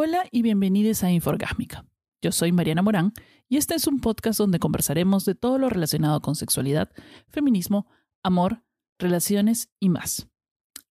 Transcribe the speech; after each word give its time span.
Hola 0.00 0.26
y 0.30 0.42
bienvenidos 0.42 1.02
a 1.02 1.10
Inforgásmica. 1.10 1.84
Yo 2.22 2.30
soy 2.30 2.52
Mariana 2.52 2.82
Morán 2.82 3.12
y 3.48 3.56
este 3.56 3.74
es 3.74 3.88
un 3.88 3.98
podcast 3.98 4.38
donde 4.38 4.60
conversaremos 4.60 5.24
de 5.24 5.34
todo 5.34 5.58
lo 5.58 5.68
relacionado 5.68 6.20
con 6.20 6.36
sexualidad, 6.36 6.88
feminismo, 7.26 7.88
amor, 8.22 8.62
relaciones 9.00 9.72
y 9.80 9.88
más. 9.88 10.28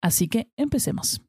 Así 0.01 0.27
que 0.27 0.51
empecemos. 0.55 1.19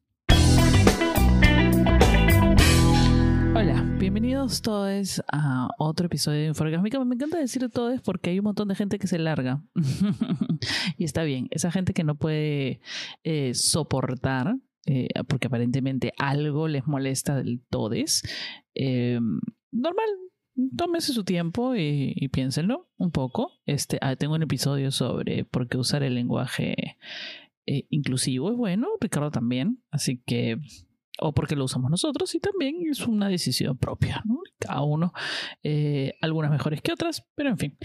Hola, 3.55 3.81
bienvenidos 3.97 4.61
todos 4.61 5.23
a 5.31 5.69
otro 5.79 6.05
episodio 6.05 6.41
de 6.41 6.47
Inforgásmica. 6.49 7.03
Me 7.03 7.15
encanta 7.15 7.39
decir 7.39 7.67
todos 7.71 8.01
porque 8.01 8.29
hay 8.29 8.37
un 8.37 8.45
montón 8.45 8.67
de 8.67 8.75
gente 8.75 8.99
que 8.99 9.07
se 9.07 9.17
larga. 9.17 9.63
y 10.99 11.05
está 11.05 11.23
bien, 11.23 11.47
esa 11.49 11.71
gente 11.71 11.95
que 11.95 12.03
no 12.03 12.13
puede 12.19 12.81
eh, 13.23 13.55
soportar 13.55 14.57
eh, 14.85 15.07
porque 15.27 15.47
aparentemente 15.47 16.13
algo 16.17 16.67
les 16.67 16.85
molesta 16.87 17.35
del 17.35 17.61
todes, 17.69 18.23
eh, 18.75 19.19
normal, 19.71 20.05
tómese 20.77 21.13
su 21.13 21.23
tiempo 21.23 21.75
y, 21.75 22.27
piénsenlo 22.29 22.89
un 22.97 23.11
poco. 23.11 23.51
Este, 23.65 23.97
ah, 24.01 24.15
tengo 24.15 24.35
un 24.35 24.43
episodio 24.43 24.91
sobre 24.91 25.45
por 25.45 25.67
qué 25.67 25.77
usar 25.77 26.03
el 26.03 26.15
lenguaje 26.15 26.97
eh, 27.65 27.85
inclusivo 27.89 28.51
es 28.51 28.57
bueno, 28.57 28.87
Ricardo 28.99 29.31
también, 29.31 29.81
así 29.89 30.21
que 30.25 30.57
o 31.19 31.33
porque 31.33 31.55
lo 31.55 31.65
usamos 31.65 31.91
nosotros 31.91 32.33
y 32.35 32.39
también 32.39 32.75
es 32.89 33.07
una 33.07 33.29
decisión 33.29 33.77
propia. 33.77 34.23
Cada 34.59 34.81
uno, 34.81 35.13
eh, 35.61 36.13
algunas 36.21 36.51
mejores 36.51 36.81
que 36.81 36.91
otras, 36.91 37.25
pero 37.35 37.49
en 37.49 37.57
fin. 37.57 37.77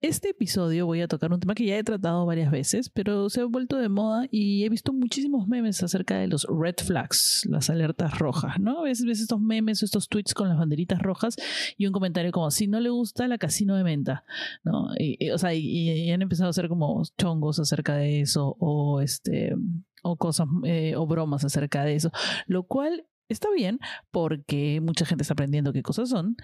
Este 0.00 0.28
episodio 0.28 0.86
voy 0.86 1.00
a 1.00 1.08
tocar 1.08 1.32
un 1.32 1.40
tema 1.40 1.56
que 1.56 1.66
ya 1.66 1.76
he 1.76 1.82
tratado 1.82 2.24
varias 2.24 2.52
veces, 2.52 2.88
pero 2.88 3.28
se 3.30 3.40
ha 3.40 3.44
vuelto 3.46 3.78
de 3.78 3.88
moda 3.88 4.28
y 4.30 4.62
he 4.62 4.68
visto 4.68 4.92
muchísimos 4.92 5.48
memes 5.48 5.82
acerca 5.82 6.16
de 6.18 6.28
los 6.28 6.46
red 6.48 6.76
flags, 6.76 7.44
las 7.50 7.68
alertas 7.68 8.16
rojas, 8.16 8.60
¿no? 8.60 8.78
A 8.78 8.82
veces 8.84 9.06
ves 9.06 9.20
estos 9.20 9.40
memes, 9.40 9.82
estos 9.82 10.08
tweets 10.08 10.34
con 10.34 10.48
las 10.48 10.56
banderitas 10.56 11.02
rojas 11.02 11.34
y 11.76 11.86
un 11.88 11.92
comentario 11.92 12.30
como, 12.30 12.52
si 12.52 12.68
no 12.68 12.78
le 12.78 12.90
gusta 12.90 13.26
la 13.26 13.38
casino 13.38 13.74
de 13.74 13.82
menta, 13.82 14.24
¿no? 14.62 14.90
Y, 14.96 15.30
o 15.30 15.38
sea, 15.38 15.52
y, 15.52 16.08
han 16.12 16.22
empezado 16.22 16.46
a 16.46 16.50
hacer 16.50 16.68
como 16.68 17.02
chongos 17.18 17.58
acerca 17.58 17.96
de 17.96 18.20
eso 18.20 18.56
o 18.60 19.00
este 19.00 19.56
o 20.04 20.14
cosas 20.14 20.46
eh, 20.62 20.94
o 20.94 21.08
bromas 21.08 21.44
acerca 21.44 21.82
de 21.82 21.96
eso, 21.96 22.12
lo 22.46 22.62
cual 22.62 23.04
está 23.28 23.50
bien 23.50 23.80
porque 24.12 24.80
mucha 24.80 25.04
gente 25.04 25.22
está 25.22 25.32
aprendiendo 25.32 25.72
qué 25.72 25.82
cosas 25.82 26.08
son 26.08 26.36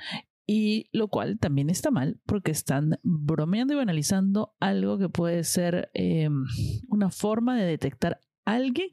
y 0.47 0.89
lo 0.93 1.09
cual 1.09 1.39
también 1.39 1.71
está 1.71 1.91
mal 1.91 2.21
porque 2.27 2.51
están 2.51 2.99
bromeando 3.03 3.75
y 3.75 3.77
banalizando 3.77 4.55
algo 4.61 4.99
que 4.99 5.09
puede 5.09 5.45
ser 5.45 5.91
em, 5.95 6.45
una 6.89 7.11
forma 7.11 7.57
de 7.57 7.65
detectar 7.65 8.21
a 8.45 8.53
alguien 8.53 8.89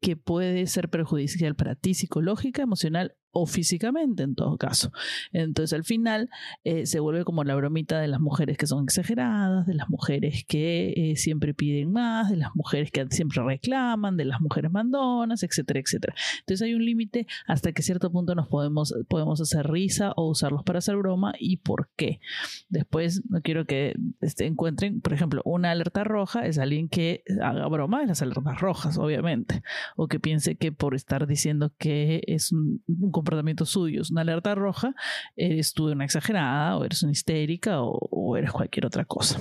que 0.00 0.16
puede 0.16 0.66
ser 0.66 0.88
perjudicial 0.90 1.54
para 1.56 1.74
ti 1.74 1.94
psicológica, 1.94 2.62
emocional 2.62 3.14
o 3.30 3.46
físicamente 3.46 4.22
en 4.22 4.34
todo 4.34 4.56
caso. 4.56 4.90
Entonces 5.32 5.76
al 5.76 5.84
final 5.84 6.30
eh, 6.64 6.86
se 6.86 7.00
vuelve 7.00 7.24
como 7.24 7.44
la 7.44 7.54
bromita 7.54 8.00
de 8.00 8.08
las 8.08 8.20
mujeres 8.20 8.56
que 8.56 8.66
son 8.66 8.84
exageradas, 8.84 9.66
de 9.66 9.74
las 9.74 9.88
mujeres 9.88 10.44
que 10.46 10.92
eh, 10.96 11.16
siempre 11.16 11.54
piden 11.54 11.92
más, 11.92 12.30
de 12.30 12.36
las 12.36 12.54
mujeres 12.54 12.90
que 12.90 13.06
siempre 13.10 13.42
reclaman, 13.42 14.16
de 14.16 14.24
las 14.24 14.40
mujeres 14.40 14.70
mandonas, 14.70 15.42
etcétera, 15.42 15.80
etcétera. 15.80 16.14
Entonces 16.40 16.62
hay 16.66 16.74
un 16.74 16.84
límite 16.84 17.26
hasta 17.46 17.72
que 17.72 17.82
cierto 17.82 18.10
punto 18.10 18.34
nos 18.34 18.48
podemos, 18.48 18.94
podemos 19.08 19.40
hacer 19.40 19.66
risa 19.68 20.12
o 20.16 20.28
usarlos 20.28 20.62
para 20.64 20.78
hacer 20.78 20.96
broma 20.96 21.34
y 21.38 21.58
por 21.58 21.90
qué. 21.96 22.20
Después 22.68 23.22
no 23.28 23.42
quiero 23.42 23.66
que 23.66 23.94
este, 24.20 24.46
encuentren, 24.46 25.00
por 25.00 25.12
ejemplo, 25.12 25.42
una 25.44 25.70
alerta 25.70 26.02
roja 26.02 26.46
es 26.46 26.58
alguien 26.58 26.88
que 26.88 27.22
haga 27.42 27.66
broma 27.68 28.00
de 28.00 28.06
las 28.06 28.22
alertas 28.22 28.60
rojas, 28.60 28.98
obviamente, 28.98 29.62
o 29.96 30.08
que 30.08 30.20
piense 30.20 30.56
que 30.56 30.72
por 30.72 30.94
estar 30.94 31.26
diciendo 31.26 31.72
que 31.78 32.22
es 32.26 32.52
un, 32.52 32.82
un 32.86 33.10
comportamientos 33.10 33.70
suyos, 33.70 34.10
una 34.10 34.22
alerta 34.22 34.54
roja, 34.54 34.94
eres 35.36 35.72
tú 35.72 35.90
una 35.90 36.04
exagerada 36.04 36.76
o 36.76 36.84
eres 36.84 37.02
una 37.02 37.12
histérica 37.12 37.80
o, 37.82 38.36
eres 38.36 38.52
cualquier 38.52 38.86
otra 38.86 39.04
cosa. 39.04 39.38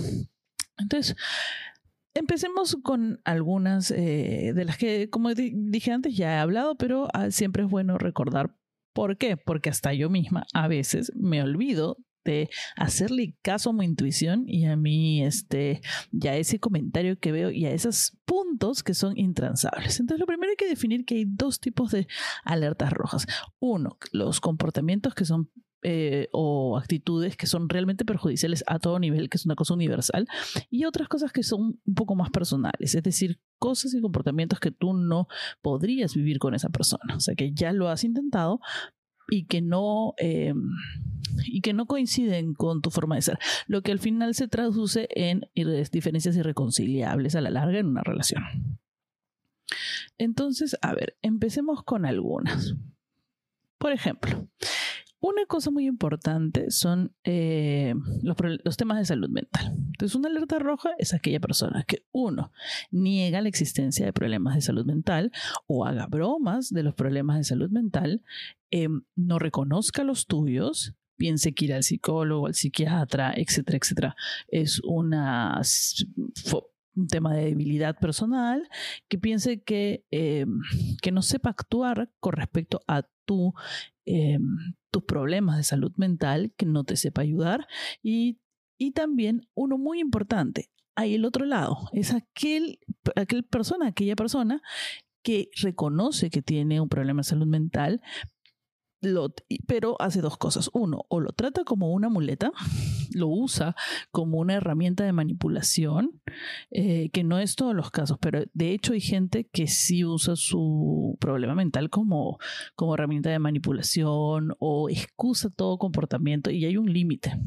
Entonces, 0.78 1.16
empecemos 2.14 2.78
con 2.84 3.20
algunas 3.24 3.92
eh, 3.92 4.54
de 4.56 4.66
las 4.66 4.78
que, 4.78 5.10
como 5.10 5.34
dije 5.34 5.92
antes, 5.92 6.16
ya 6.16 6.36
he 6.36 6.40
hablado, 6.40 6.76
pero 6.76 7.08
ah, 7.14 7.32
siempre 7.32 7.64
es 7.64 7.70
bueno 7.70 7.98
recordar 7.98 8.56
por 8.94 9.18
qué. 9.18 9.38
Porque 9.38 9.70
hasta 9.70 9.94
yo 9.94 10.10
misma 10.10 10.46
a 10.54 10.68
veces 10.68 11.12
me 11.16 11.42
olvido 11.42 11.98
de 12.28 12.50
hacerle 12.76 13.36
caso 13.42 13.70
a 13.70 13.74
mi 13.74 13.86
intuición 13.86 14.44
y 14.48 14.66
a 14.66 14.76
mí, 14.76 15.24
este, 15.24 15.82
ya 16.12 16.36
ese 16.36 16.60
comentario 16.60 17.18
que 17.20 17.32
veo 17.32 17.50
y 17.52 17.66
a 17.66 17.72
esos 17.72 18.18
puntos 18.26 18.84
que 18.84 18.94
son 18.94 19.18
intransables. 19.18 20.00
Entonces, 20.00 20.20
lo 20.20 20.26
primero 20.28 20.52
hay 20.52 20.58
que 20.58 20.68
definir 20.68 21.06
que 21.06 21.16
hay 21.16 21.26
dos 21.26 21.60
tipos 21.60 21.92
de 21.92 22.08
alertas 22.44 22.92
rojas. 22.92 23.26
Uno, 23.60 23.98
los 24.12 24.40
comportamientos 24.42 25.16
que 25.16 25.26
son 25.26 25.50
eh, 25.84 26.28
o 26.32 26.76
actitudes 26.76 27.38
que 27.38 27.46
son 27.46 27.70
realmente 27.70 28.04
perjudiciales 28.04 28.64
a 28.66 28.80
todo 28.80 28.98
nivel, 28.98 29.30
que 29.30 29.38
es 29.38 29.46
una 29.46 29.56
cosa 29.56 29.76
universal, 29.76 30.28
y 30.72 30.86
otras 30.86 31.08
cosas 31.08 31.32
que 31.32 31.44
son 31.44 31.80
un 31.86 31.94
poco 31.94 32.16
más 32.16 32.32
personales, 32.32 32.96
es 32.96 33.04
decir, 33.04 33.40
cosas 33.60 33.94
y 33.94 34.02
comportamientos 34.02 34.60
que 34.60 34.72
tú 34.72 34.94
no 34.94 35.28
podrías 35.62 36.16
vivir 36.16 36.40
con 36.40 36.56
esa 36.56 36.70
persona, 36.70 37.16
o 37.16 37.20
sea, 37.20 37.36
que 37.36 37.54
ya 37.54 37.74
lo 37.74 37.90
has 37.90 38.04
intentado, 38.04 38.60
y 39.30 39.46
que 39.46 39.62
no 39.62 40.14
eh, 40.18 40.54
y 41.46 41.62
que 41.62 41.74
no 41.74 41.86
coinciden 41.86 42.54
con 42.54 42.82
tu 42.82 42.90
forma 42.90 43.16
de 43.16 43.22
ser, 43.22 43.40
lo 43.68 43.82
que 43.82 43.92
al 43.92 44.00
final 44.00 44.34
se 44.34 44.48
traduce 44.48 45.08
en 45.12 45.50
diferencias 45.92 46.36
irreconciliables 46.36 47.36
a 47.36 47.42
la 47.42 47.50
larga 47.50 47.80
en 47.80 47.88
una 47.88 48.02
relación. 48.02 48.44
Entonces, 50.18 50.78
a 50.82 50.94
ver, 50.94 51.18
empecemos 51.22 51.84
con 51.84 52.06
algunas. 52.06 52.76
Por 53.78 53.92
ejemplo, 53.92 54.48
una 55.20 55.46
cosa 55.48 55.72
muy 55.72 55.88
importante 55.88 56.70
son 56.70 57.12
eh, 57.24 57.96
los, 58.22 58.78
temas 58.78 59.00
de 59.00 59.06
salud 59.06 59.30
mental. 59.30 59.74
Entonces, 59.76 60.16
una 60.16 60.30
alerta 60.30 60.60
roja 60.60 60.92
es 61.00 61.14
aquella 61.14 61.40
persona 61.40 61.84
que, 61.88 62.06
uno, 62.12 62.52
niega 62.92 63.42
la 63.42 63.50
existencia 63.50 64.06
de 64.06 64.14
problemas 64.14 64.56
de 64.56 64.62
salud 64.62 64.86
mental 64.86 65.32
o 65.66 65.86
haga 65.86 66.06
bromas 66.06 66.70
de 66.70 66.84
los 66.84 66.94
problemas 66.94 67.38
de 67.38 67.44
salud 67.46 67.70
mental, 67.72 68.22
em, 68.72 69.02
no 69.16 69.40
reconozca 69.40 70.04
los 70.04 70.28
tuyos, 70.28 70.94
piense 71.18 71.54
que 71.54 71.66
ir 71.66 71.74
al 71.74 71.84
psicólogo, 71.84 72.48
al 72.48 72.54
psiquiatra, 72.54 73.34
etcétera, 73.36 73.78
etcétera, 73.82 74.16
es 74.48 74.80
un 74.84 75.16
tema 77.10 77.34
de 77.34 77.46
debilidad 77.46 77.98
personal, 78.00 78.68
que 79.08 79.18
piense 79.18 79.62
que, 79.62 80.06
em, 80.12 80.62
que 81.02 81.12
no 81.12 81.22
sepa 81.22 81.50
actuar 81.50 82.12
con 82.20 82.34
respecto 82.34 82.82
a 82.88 83.04
tu 83.26 83.54
Em, 84.10 84.74
tus 84.90 85.04
problemas 85.04 85.58
de 85.58 85.64
salud 85.64 85.92
mental, 85.98 86.54
que 86.56 86.66
no 86.66 86.86
te 86.86 86.96
sepa 86.96 87.24
ayudar. 87.24 87.68
Y, 88.02 88.40
y 88.78 88.92
también 88.92 89.50
uno 89.54 89.78
muy 89.78 90.00
importante, 90.00 90.70
hay 90.96 91.16
el 91.16 91.26
otro 91.26 91.46
lado, 91.46 91.90
es 91.92 92.14
aquel, 92.14 92.80
aquel 93.18 93.44
persona, 93.44 93.88
aquella 93.88 94.16
persona 94.16 94.62
que 95.24 95.50
reconoce 95.62 96.30
que 96.30 96.42
tiene 96.42 96.80
un 96.80 96.88
problema 96.88 97.20
de 97.20 97.26
salud 97.26 97.48
mental, 97.48 98.02
pero 99.68 99.96
hace 100.00 100.22
dos 100.22 100.38
cosas. 100.38 100.70
Uno, 100.74 101.06
o 101.10 101.20
lo 101.20 101.32
trata 101.32 101.64
como 101.64 101.92
una 101.92 102.10
muleta, 102.10 102.52
lo 103.14 103.28
usa 103.28 103.76
como 104.12 104.40
una 104.40 104.56
herramienta 104.56 105.04
de 105.04 105.14
manipulación, 105.14 106.22
eh, 106.72 107.10
que 107.12 107.24
no 107.24 107.40
es 107.40 107.56
todos 107.56 107.76
los 107.76 107.92
casos, 107.92 108.18
pero 108.20 108.44
de 108.54 108.72
hecho 108.72 108.94
hay 108.94 109.02
gente 109.02 109.48
que 109.52 109.68
sí 109.68 110.04
usa 110.04 110.36
su 110.36 111.18
problema 111.20 111.56
mental 111.56 111.90
como, 111.90 112.38
como 112.76 112.96
herramienta 112.96 113.30
de 113.30 113.40
manipulación 113.40 114.56
o 114.60 114.90
excusa 114.90 115.50
todo 115.50 115.78
comportamiento 115.78 116.52
y 116.52 116.66
hay 116.66 116.78
un 116.78 116.92
límite. 116.92 117.40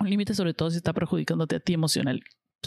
Un 0.00 0.10
límite 0.10 0.34
sobre 0.34 0.54
todo 0.54 0.70
si 0.70 0.76
está 0.76 0.92
perjudicándote 0.92 1.56
a 1.56 1.60
ti 1.60 1.72
emocional, 1.72 2.22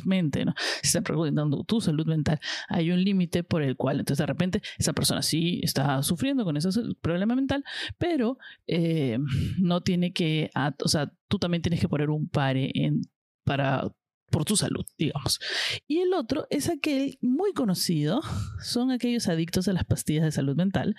mente, 0.06 0.46
¿no? 0.46 0.54
Se 0.82 0.88
está 0.88 1.02
preguntando 1.02 1.64
tu 1.64 1.82
salud 1.82 2.06
mental. 2.06 2.40
Hay 2.70 2.92
un 2.92 3.04
límite 3.04 3.44
por 3.44 3.62
el 3.62 3.76
cual, 3.76 4.00
entonces 4.00 4.20
de 4.20 4.26
repente, 4.26 4.62
esa 4.78 4.94
persona 4.94 5.22
sí 5.22 5.60
está 5.64 6.02
sufriendo 6.04 6.44
con 6.44 6.58
ese 6.58 6.70
problema 7.02 7.36
mental, 7.36 7.64
pero 7.98 8.38
eh, 8.68 9.20
no 9.60 9.82
tiene 9.82 10.14
que, 10.14 10.50
o 10.84 10.88
sea, 10.88 11.12
tú 11.28 11.40
también 11.40 11.62
tienes 11.62 11.80
que 11.80 11.90
poner 11.90 12.10
un 12.10 12.28
pare 12.28 12.72
en, 12.74 13.02
para 13.44 13.92
por 14.32 14.46
tu 14.46 14.56
salud, 14.56 14.86
digamos. 14.98 15.40
Y 15.88 16.00
el 16.00 16.14
otro 16.14 16.48
es 16.50 16.70
aquel 16.70 17.20
muy 17.22 17.54
conocido, 17.54 18.22
son 18.64 18.90
aquellos 18.90 19.28
adictos 19.28 19.68
a 19.68 19.74
las 19.74 19.84
pastillas 19.84 20.24
de 20.24 20.32
salud 20.32 20.56
mental, 20.56 20.96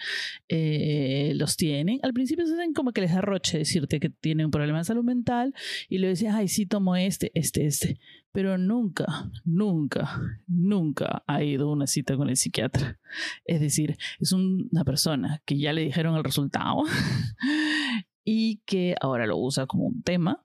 eh, 0.48 1.32
los 1.34 1.56
tienen, 1.56 1.98
al 2.02 2.12
principio 2.12 2.46
se 2.46 2.52
hacen 2.52 2.74
como 2.74 2.92
que 2.92 3.00
les 3.00 3.12
da 3.12 3.22
roche 3.22 3.58
decirte 3.58 3.98
que 3.98 4.10
tienen 4.10 4.46
un 4.46 4.52
problema 4.52 4.78
de 4.78 4.84
salud 4.84 5.02
mental 5.02 5.54
y 5.88 5.98
le 5.98 6.08
decías, 6.08 6.34
ay, 6.34 6.46
sí, 6.46 6.66
tomo 6.66 6.94
este, 6.94 7.32
este, 7.34 7.66
este, 7.66 7.98
pero 8.32 8.56
nunca, 8.56 9.30
nunca, 9.44 10.20
nunca 10.46 11.22
ha 11.26 11.42
ido 11.42 11.68
a 11.68 11.72
una 11.72 11.86
cita 11.86 12.16
con 12.16 12.30
el 12.30 12.36
psiquiatra. 12.36 12.98
Es 13.44 13.60
decir, 13.60 13.96
es 14.18 14.32
una 14.32 14.84
persona 14.84 15.42
que 15.44 15.58
ya 15.58 15.72
le 15.72 15.82
dijeron 15.82 16.16
el 16.16 16.24
resultado 16.24 16.82
y 18.24 18.62
que 18.64 18.94
ahora 19.00 19.26
lo 19.26 19.36
usa 19.36 19.66
como 19.66 19.84
un 19.84 20.02
tema 20.02 20.44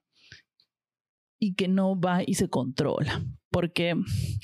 y 1.38 1.54
que 1.54 1.68
no 1.68 1.98
va 1.98 2.22
y 2.26 2.34
se 2.34 2.50
controla. 2.50 3.24
Porque 3.50 3.94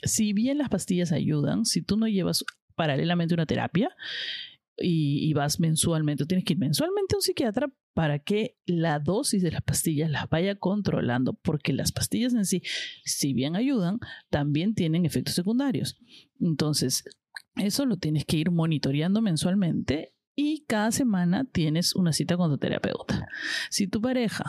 si 0.03 0.33
bien 0.33 0.59
las 0.59 0.71
pastillas 0.71 1.13
ayudan, 1.13 1.67
si 1.67 1.83
tú 1.83 1.99
no 1.99 2.09
llevas 2.09 2.45
paralelamente 2.75 3.35
una 3.35 3.47
terapia, 3.47 3.91
y, 4.77 5.33
vas 5.35 5.61
mensualmente, 5.61 6.27
tienes 6.27 6.45
que 6.45 6.55
ir 6.55 6.59
mensualmente 6.59 7.15
a 7.15 7.19
un 7.19 7.23
psiquiatra 7.23 7.73
para 7.93 8.19
que 8.19 8.57
la 8.67 8.99
dosis 8.99 9.43
de 9.43 9.53
las 9.53 9.63
pastillas 9.63 10.11
las 10.11 10.29
vaya 10.29 10.57
controlando, 10.57 11.35
porque 11.35 11.73
las 11.73 11.93
pastillas 11.93 12.35
en 12.35 12.45
sí, 12.45 12.63
si 13.05 13.35
bien 13.35 13.55
ayudan, 13.57 13.99
también 14.31 14.75
tienen 14.75 15.07
efectos 15.07 15.35
secundarios. 15.35 15.97
Entonces, 16.41 17.05
eso 17.57 17.87
lo 17.87 17.97
tienes 17.99 18.25
que 18.25 18.37
ir 18.37 18.51
monitoreando 18.51 19.23
mensualmente 19.23 20.15
y 20.35 20.65
cada 20.67 20.91
semana 20.91 21.45
tienes 21.45 21.95
una 21.95 22.13
cita 22.13 22.37
con 22.37 22.51
tu 22.51 22.59
terapeuta. 22.59 23.29
Si 23.71 23.87
tu 23.87 24.01
pareja 24.01 24.45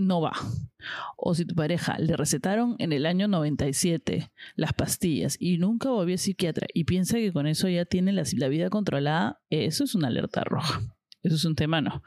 no 0.00 0.20
va. 0.20 0.32
O 1.16 1.34
si 1.34 1.44
tu 1.44 1.54
pareja 1.54 1.98
le 1.98 2.16
recetaron 2.16 2.76
en 2.78 2.92
el 2.92 3.06
año 3.06 3.28
97 3.28 4.30
las 4.56 4.72
pastillas 4.72 5.36
y 5.38 5.58
nunca 5.58 5.90
volvió 5.90 6.14
a 6.14 6.18
psiquiatra 6.18 6.66
y 6.72 6.84
piensa 6.84 7.18
que 7.18 7.32
con 7.32 7.46
eso 7.46 7.68
ya 7.68 7.84
tiene 7.84 8.12
la, 8.12 8.48
vida 8.48 8.70
controlada, 8.70 9.40
eso 9.50 9.84
es 9.84 9.94
una 9.94 10.08
alerta 10.08 10.42
roja. 10.44 10.80
Eso 11.22 11.36
es 11.36 11.44
un 11.44 11.54
tema, 11.54 11.82
no. 11.82 12.02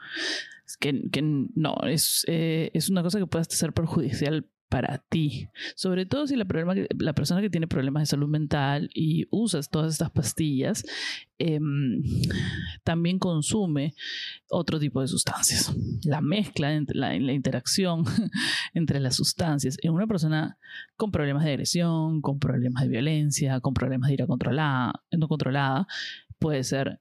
que, 0.80 1.22
no, 1.22 1.76
es, 1.86 2.24
eh, 2.26 2.70
es 2.74 2.88
una 2.88 3.02
cosa 3.02 3.18
que 3.18 3.26
puede 3.26 3.44
ser 3.44 3.72
perjudicial 3.72 4.48
para 4.74 4.98
ti. 4.98 5.48
Sobre 5.76 6.04
todo 6.04 6.26
si 6.26 6.34
la, 6.34 6.46
persona 6.46 7.40
que 7.40 7.48
tiene 7.48 7.68
problemas 7.68 8.02
de 8.02 8.06
salud 8.06 8.28
mental 8.28 8.90
y 8.92 9.24
usas 9.30 9.70
todas 9.70 9.92
estas 9.92 10.10
pastillas, 10.10 10.84
em, 11.38 12.02
también 12.82 13.20
consume 13.20 13.94
otro 14.50 14.80
tipo 14.80 15.00
de 15.00 15.06
sustancias. 15.06 15.72
La 16.02 16.20
mezcla, 16.20 16.76
la, 16.88 17.16
la 17.16 17.32
interacción 17.32 18.02
entre 18.74 18.98
las 18.98 19.14
sustancias 19.14 19.76
en 19.80 19.92
una 19.92 20.08
persona 20.08 20.58
con 20.96 21.12
problemas 21.12 21.44
de 21.44 21.50
agresión, 21.50 22.20
con 22.20 22.40
problemas 22.40 22.82
de 22.82 22.88
violencia, 22.88 23.60
con 23.60 23.74
problemas 23.74 24.08
de 24.08 24.14
ira 24.14 24.26
controlada, 24.26 25.04
no 25.12 25.28
controlada, 25.28 25.86
puede 26.40 26.64
ser 26.64 26.98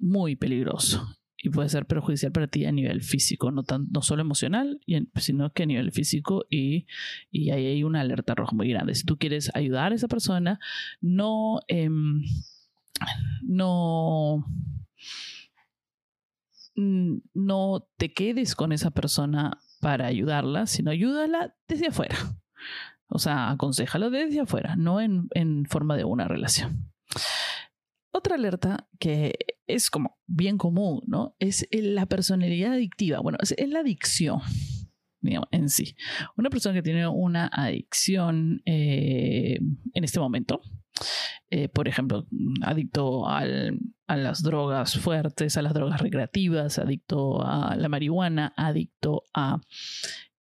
muy 0.00 0.34
peligroso 0.34 1.16
y 1.44 1.50
puede 1.50 1.68
ser 1.68 1.84
perjudicial 1.84 2.32
para 2.32 2.46
ti 2.46 2.64
a 2.64 2.72
nivel 2.72 3.02
físico, 3.02 3.50
no, 3.50 3.64
tan, 3.64 3.88
no 3.90 4.00
solo 4.00 4.22
emocional, 4.22 4.80
sino 5.16 5.52
que 5.52 5.64
a 5.64 5.66
nivel 5.66 5.92
físico 5.92 6.46
y, 6.48 6.86
y 7.30 7.50
ahí 7.50 7.66
hay 7.66 7.84
una 7.84 8.00
alerta 8.00 8.34
roja 8.34 8.56
muy 8.56 8.70
grande. 8.70 8.94
Si 8.94 9.04
tú 9.04 9.18
quieres 9.18 9.54
ayudar 9.54 9.92
a 9.92 9.94
esa 9.94 10.08
persona, 10.08 10.58
no, 11.02 11.60
em, 11.68 12.22
no, 13.42 14.46
no 17.34 17.88
te 17.98 18.14
quedes 18.14 18.54
con 18.54 18.72
esa 18.72 18.90
persona 18.90 19.60
para 19.82 20.06
ayudarla, 20.06 20.66
sino 20.66 20.92
ayúdala 20.92 21.54
desde 21.68 21.88
afuera. 21.88 22.16
O 23.08 23.18
sea, 23.18 23.50
aconsejalo 23.50 24.08
desde 24.08 24.40
afuera, 24.40 24.76
no 24.76 24.98
en, 24.98 25.28
en 25.34 25.66
forma 25.66 25.94
de 25.98 26.04
una 26.04 26.26
relación. 26.26 26.90
Otra 28.16 28.36
alerta 28.36 28.88
que 29.00 29.34
es 29.66 29.90
como 29.90 30.18
bien 30.28 30.56
común, 30.56 31.02
¿no? 31.08 31.34
Es 31.40 31.66
la 31.72 32.06
personalidad 32.06 32.74
adictiva. 32.74 33.18
Bueno, 33.18 33.38
es, 33.42 33.52
la 33.68 33.80
adicción, 33.80 34.38
digamos, 35.20 35.48
en 35.50 35.68
sí. 35.68 35.96
Una 36.36 36.48
persona 36.48 36.76
que 36.76 36.82
tiene 36.82 37.08
una 37.08 37.50
adicción 37.52 38.62
eh, 38.66 39.58
en 39.94 40.04
este 40.04 40.20
momento, 40.20 40.60
eh, 41.50 41.68
por 41.68 41.88
ejemplo, 41.88 42.28
adicto 42.62 43.26
a 43.28 43.44
las 44.06 44.44
drogas 44.44 44.96
fuertes, 44.96 45.56
a 45.56 45.62
las 45.62 45.74
drogas 45.74 46.00
recreativas, 46.00 46.78
adicto 46.78 47.44
a 47.44 47.74
la 47.74 47.88
marihuana, 47.88 48.54
adicto 48.56 49.24
a 49.34 49.60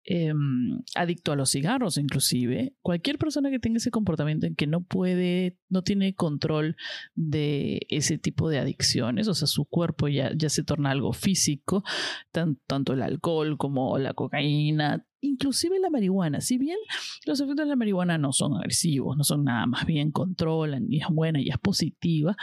Em, 0.04 0.82
adicto 0.96 1.32
a 1.32 1.36
los 1.36 1.52
cigarros 1.52 2.00
inclusive, 2.00 2.74
cualquier 2.82 3.20
persona 3.20 3.52
que 3.52 3.60
tenga 3.60 3.78
ese 3.78 3.92
comportamiento 3.92 4.48
en 4.48 4.56
que 4.56 4.66
no 4.66 4.82
puede, 4.82 5.60
no 5.70 5.84
tiene 5.84 6.16
control 6.16 6.76
de 7.14 7.86
ese 7.88 8.18
tipo 8.18 8.50
de 8.50 8.58
adicciones, 8.58 9.28
o 9.28 9.36
sea, 9.36 9.48
su 9.48 9.66
cuerpo 9.66 10.08
ya, 10.08 10.32
ya 10.36 10.50
se 10.50 10.64
torna 10.64 10.90
algo 10.90 11.14
físico, 11.14 11.84
tanto 12.32 12.94
el 12.94 13.04
alcohol 13.04 13.60
como 13.60 14.00
la 14.00 14.16
cocaína, 14.16 15.06
inclusive 15.22 15.80
la 15.80 15.92
marihuana, 15.92 16.42
si 16.42 16.58
bien 16.58 16.80
los 17.28 17.40
efectos 17.40 17.66
de 17.66 17.70
la 17.70 17.76
marihuana 17.76 18.18
no 18.18 18.32
son 18.34 18.56
agresivos, 18.56 19.16
no 19.18 19.24
son 19.24 19.44
nada, 19.44 19.68
más 19.68 19.86
bien 19.86 20.12
controlan 20.12 20.88
y 20.90 20.98
es 20.98 21.08
buena 21.12 21.40
y 21.40 21.50
es 21.50 21.60
positiva, 21.60 22.36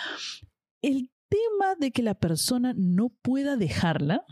el 0.81 1.11
tema 1.29 1.75
de 1.77 1.91
que 1.91 2.05
la 2.05 2.15
persona 2.15 2.73
no 2.77 3.11
pueda 3.21 3.57
dejarla 3.57 4.25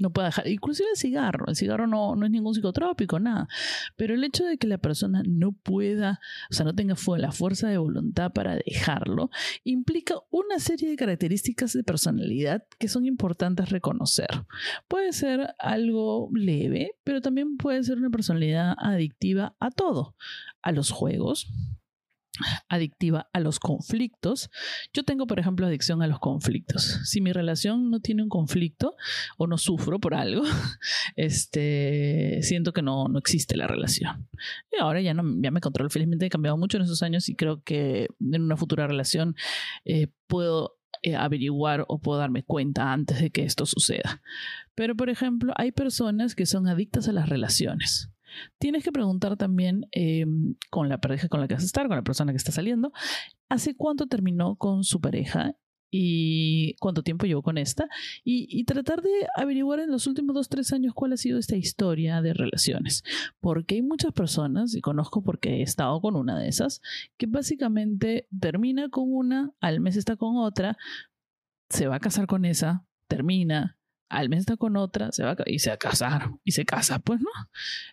no 0.00 0.10
puede 0.10 0.28
dejar, 0.28 0.48
inclusive 0.48 0.88
el 0.90 0.96
cigarro, 0.96 1.46
el 1.46 1.56
cigarro 1.56 1.86
no, 1.86 2.16
no 2.16 2.26
es 2.26 2.32
ningún 2.32 2.54
psicotrópico, 2.54 3.20
nada, 3.20 3.48
pero 3.96 4.14
el 4.14 4.24
hecho 4.24 4.44
de 4.44 4.58
que 4.58 4.66
la 4.66 4.78
persona 4.78 5.22
no 5.26 5.52
pueda, 5.52 6.20
o 6.50 6.54
sea, 6.54 6.64
no 6.64 6.74
tenga 6.74 6.94
la 7.18 7.32
fuerza 7.32 7.68
de 7.68 7.78
voluntad 7.78 8.32
para 8.32 8.56
dejarlo, 8.56 9.30
implica 9.64 10.14
una 10.30 10.58
serie 10.58 10.88
de 10.88 10.96
características 10.96 11.72
de 11.72 11.84
personalidad 11.84 12.64
que 12.78 12.88
son 12.88 13.04
importantes 13.04 13.70
reconocer. 13.70 14.28
Puede 14.88 15.12
ser 15.12 15.54
algo 15.58 16.30
leve, 16.32 16.96
pero 17.04 17.20
también 17.20 17.56
puede 17.56 17.82
ser 17.84 17.98
una 17.98 18.10
personalidad 18.10 18.74
adictiva 18.78 19.54
a 19.60 19.70
todo, 19.70 20.16
a 20.62 20.72
los 20.72 20.90
juegos, 20.90 21.48
adictiva 22.68 23.28
a 23.32 23.40
los 23.40 23.58
conflictos. 23.58 24.50
Yo 24.92 25.04
tengo, 25.04 25.26
por 25.26 25.38
ejemplo, 25.38 25.66
adicción 25.66 26.02
a 26.02 26.06
los 26.06 26.18
conflictos. 26.18 27.00
Si 27.04 27.20
mi 27.20 27.32
relación 27.32 27.90
no 27.90 28.00
tiene 28.00 28.22
un 28.22 28.28
conflicto 28.28 28.94
o 29.36 29.46
no 29.46 29.58
sufro 29.58 29.98
por 29.98 30.14
algo, 30.14 30.42
este, 31.16 32.40
siento 32.42 32.72
que 32.72 32.82
no, 32.82 33.08
no 33.08 33.18
existe 33.18 33.56
la 33.56 33.66
relación. 33.66 34.28
Y 34.72 34.80
ahora 34.80 35.00
ya, 35.00 35.14
no, 35.14 35.22
ya 35.42 35.50
me 35.50 35.60
controlo. 35.60 35.90
Felizmente 35.90 36.26
he 36.26 36.30
cambiado 36.30 36.56
mucho 36.56 36.76
en 36.76 36.84
esos 36.84 37.02
años 37.02 37.28
y 37.28 37.36
creo 37.36 37.62
que 37.62 38.08
en 38.20 38.42
una 38.42 38.56
futura 38.56 38.86
relación 38.86 39.34
eh, 39.84 40.08
puedo 40.26 40.80
eh, 41.02 41.16
averiguar 41.16 41.86
o 41.88 41.98
puedo 41.98 42.18
darme 42.18 42.42
cuenta 42.42 42.92
antes 42.92 43.20
de 43.20 43.30
que 43.30 43.44
esto 43.44 43.64
suceda. 43.64 44.20
Pero, 44.74 44.94
por 44.94 45.08
ejemplo, 45.08 45.54
hay 45.56 45.72
personas 45.72 46.34
que 46.34 46.44
son 46.44 46.68
adictas 46.68 47.08
a 47.08 47.12
las 47.12 47.28
relaciones. 47.28 48.09
Tienes 48.58 48.84
que 48.84 48.92
preguntar 48.92 49.36
también 49.36 49.86
eh, 49.92 50.26
con 50.70 50.88
la 50.88 51.00
pareja 51.00 51.28
con 51.28 51.40
la 51.40 51.48
que 51.48 51.54
vas 51.54 51.62
a 51.62 51.66
estar, 51.66 51.88
con 51.88 51.96
la 51.96 52.02
persona 52.02 52.32
que 52.32 52.36
está 52.36 52.52
saliendo, 52.52 52.92
hace 53.48 53.76
cuánto 53.76 54.06
terminó 54.06 54.56
con 54.56 54.84
su 54.84 55.00
pareja 55.00 55.56
y 55.90 56.76
cuánto 56.76 57.02
tiempo 57.02 57.26
llevó 57.26 57.42
con 57.42 57.58
esta 57.58 57.88
y, 58.24 58.64
tratar 58.64 59.02
de 59.02 59.10
averiguar 59.36 59.80
en 59.80 59.90
los 59.90 60.06
últimos 60.06 60.34
dos, 60.34 60.48
tres 60.48 60.72
años 60.72 60.94
cuál 60.94 61.12
ha 61.12 61.16
sido 61.16 61.38
esta 61.38 61.56
historia 61.56 62.22
de 62.22 62.32
relaciones. 62.32 63.02
Porque 63.40 63.76
hay 63.76 63.82
muchas 63.82 64.12
personas, 64.12 64.74
y 64.74 64.80
conozco 64.80 65.22
porque 65.22 65.56
he 65.56 65.62
estado 65.62 66.00
con 66.00 66.14
una 66.14 66.38
de 66.38 66.48
esas, 66.48 66.80
que 67.18 67.26
básicamente 67.26 68.28
termina 68.38 68.88
con 68.88 69.12
una, 69.12 69.52
al 69.60 69.80
mes 69.80 69.96
está 69.96 70.16
con 70.16 70.36
otra, 70.36 70.76
se 71.68 71.88
va 71.88 71.96
a 71.96 72.00
casar 72.00 72.26
con 72.26 72.44
esa, 72.44 72.86
termina, 73.08 73.79
al 74.10 74.28
mes 74.28 74.40
está 74.40 74.56
con 74.56 74.76
otra, 74.76 75.12
se 75.12 75.22
va 75.22 75.30
a, 75.30 75.36
y 75.46 75.60
se 75.60 75.70
va 75.70 75.74
a 75.74 75.78
casar, 75.78 76.30
y 76.44 76.50
se 76.52 76.64
casa, 76.64 76.98
pues, 76.98 77.20
¿no? 77.20 77.30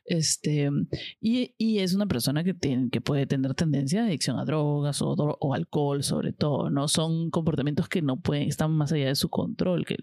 Este, 0.03 0.69
y, 1.21 1.53
y, 1.57 1.79
es 1.79 1.93
una 1.93 2.07
persona 2.07 2.43
que, 2.43 2.53
tiene, 2.53 2.89
que 2.89 3.01
puede 3.01 3.27
tener 3.27 3.53
tendencia 3.53 4.03
a 4.03 4.07
adicción 4.07 4.39
a 4.39 4.45
drogas 4.45 5.01
o, 5.01 5.09
o, 5.09 5.53
alcohol, 5.53 6.03
sobre 6.03 6.33
todo, 6.33 6.69
¿no? 6.71 6.87
Son 6.87 7.29
comportamientos 7.29 7.87
que 7.87 8.01
no 8.01 8.19
pueden, 8.19 8.49
están 8.49 8.71
más 8.71 8.91
allá 8.91 9.07
de 9.07 9.15
su 9.15 9.29
control, 9.29 9.85
que, 9.85 9.97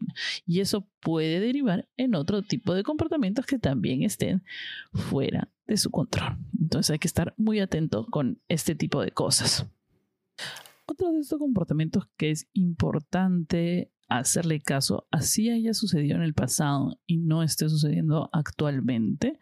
y 0.46 0.60
eso 0.60 0.88
puede 1.00 1.40
derivar 1.40 1.88
en 1.96 2.14
otro 2.14 2.42
tipo 2.42 2.74
de 2.74 2.84
comportamientos 2.84 3.44
que 3.44 3.58
también 3.58 4.02
estén 4.02 4.44
fuera 4.92 5.50
de 5.66 5.76
su 5.76 5.90
control. 5.90 6.38
Entonces 6.60 6.90
hay 6.90 6.98
que 6.98 7.08
estar 7.08 7.34
muy 7.36 7.58
atento 7.58 8.06
con 8.06 8.40
este 8.48 8.76
tipo 8.76 9.02
de 9.02 9.10
cosas. 9.10 9.66
Otro 10.86 11.12
de 11.12 11.20
estos 11.20 11.38
comportamientos 11.38 12.08
que 12.16 12.30
es 12.30 12.48
importante 12.52 13.90
hacerle 14.08 14.60
caso, 14.60 15.06
así 15.10 15.50
haya 15.50 15.74
sucedido 15.74 16.16
en 16.16 16.22
el 16.22 16.34
pasado 16.34 16.98
y 17.06 17.18
no 17.18 17.42
esté 17.42 17.68
sucediendo 17.68 18.28
actualmente, 18.32 19.38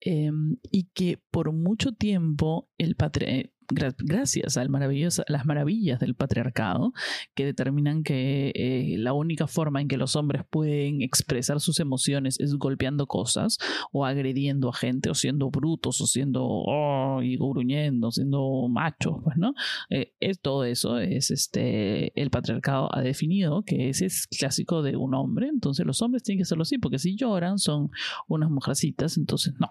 em, 0.00 0.56
y 0.70 0.84
que 0.94 1.20
por 1.30 1.52
mucho 1.52 1.92
tiempo 1.92 2.68
el, 2.78 2.94
patri 2.94 3.52
gracias 3.70 4.56
a 4.56 4.64
las 4.64 5.46
maravillas 5.46 6.00
del 6.00 6.14
patriarcado, 6.14 6.92
que 7.34 7.44
determinan 7.44 8.02
que 8.02 8.52
eh, 8.54 8.96
la 8.98 9.12
única 9.12 9.46
forma 9.46 9.80
en 9.80 9.88
que 9.88 9.96
los 9.96 10.16
hombres 10.16 10.42
pueden 10.48 11.02
expresar 11.02 11.60
sus 11.60 11.80
emociones 11.80 12.40
es 12.40 12.54
golpeando 12.54 13.06
cosas 13.06 13.58
o 13.92 14.04
agrediendo 14.06 14.70
a 14.70 14.72
gente 14.72 15.10
o 15.10 15.14
siendo 15.14 15.50
brutos 15.50 16.00
o 16.00 16.06
siendo 16.06 16.44
oh, 16.44 17.20
y 17.22 17.36
gruñendo, 17.36 18.10
siendo 18.10 18.68
machos, 18.68 19.16
pues, 19.22 19.36
¿no? 19.36 19.54
Eh, 19.90 20.12
es, 20.20 20.40
todo 20.40 20.64
eso 20.64 20.98
es 20.98 21.30
este, 21.30 22.18
el 22.20 22.30
patriarcado 22.30 22.88
ha 22.94 23.00
definido 23.00 23.62
que 23.62 23.88
ese 23.88 24.06
es 24.06 24.26
clásico 24.26 24.82
de 24.82 24.96
un 24.96 25.14
hombre, 25.14 25.48
entonces 25.48 25.84
los 25.86 26.00
hombres 26.02 26.22
tienen 26.22 26.38
que 26.38 26.42
hacerlo 26.42 26.62
así, 26.62 26.78
porque 26.78 26.98
si 26.98 27.16
lloran 27.16 27.58
son 27.58 27.90
unas 28.28 28.50
mujercitas, 28.50 29.16
entonces 29.16 29.54
no. 29.58 29.68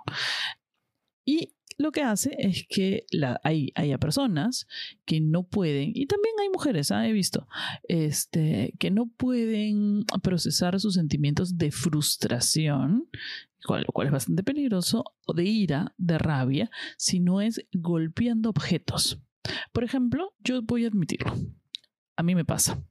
Y 1.25 1.56
lo 1.77 1.91
que 1.91 2.01
hace 2.01 2.35
es 2.39 2.65
que 2.67 3.05
hay, 3.43 3.71
haya 3.75 3.97
personas 3.99 4.67
que 5.05 5.21
no 5.21 5.43
pueden, 5.43 5.91
y 5.93 6.07
también 6.07 6.35
hay 6.41 6.49
mujeres, 6.49 6.91
¿ah? 6.91 7.07
he 7.07 7.13
visto, 7.13 7.47
este, 7.87 8.73
que 8.79 8.91
no 8.91 9.07
pueden 9.07 10.05
procesar 10.23 10.79
sus 10.79 10.95
sentimientos 10.95 11.57
de 11.57 11.71
frustración, 11.71 13.09
lo 13.67 13.91
cual 13.93 14.07
es 14.07 14.13
bastante 14.13 14.43
peligroso, 14.43 15.03
o 15.25 15.33
de 15.33 15.43
ira, 15.43 15.93
de 15.97 16.17
rabia, 16.17 16.71
si 16.97 17.19
no 17.19 17.41
es 17.41 17.65
golpeando 17.73 18.49
objetos. 18.49 19.21
Por 19.71 19.83
ejemplo, 19.83 20.33
yo 20.39 20.61
voy 20.61 20.85
a 20.85 20.87
admitirlo, 20.87 21.33
a 22.15 22.23
mí 22.23 22.35
me 22.35 22.45
pasa. 22.45 22.83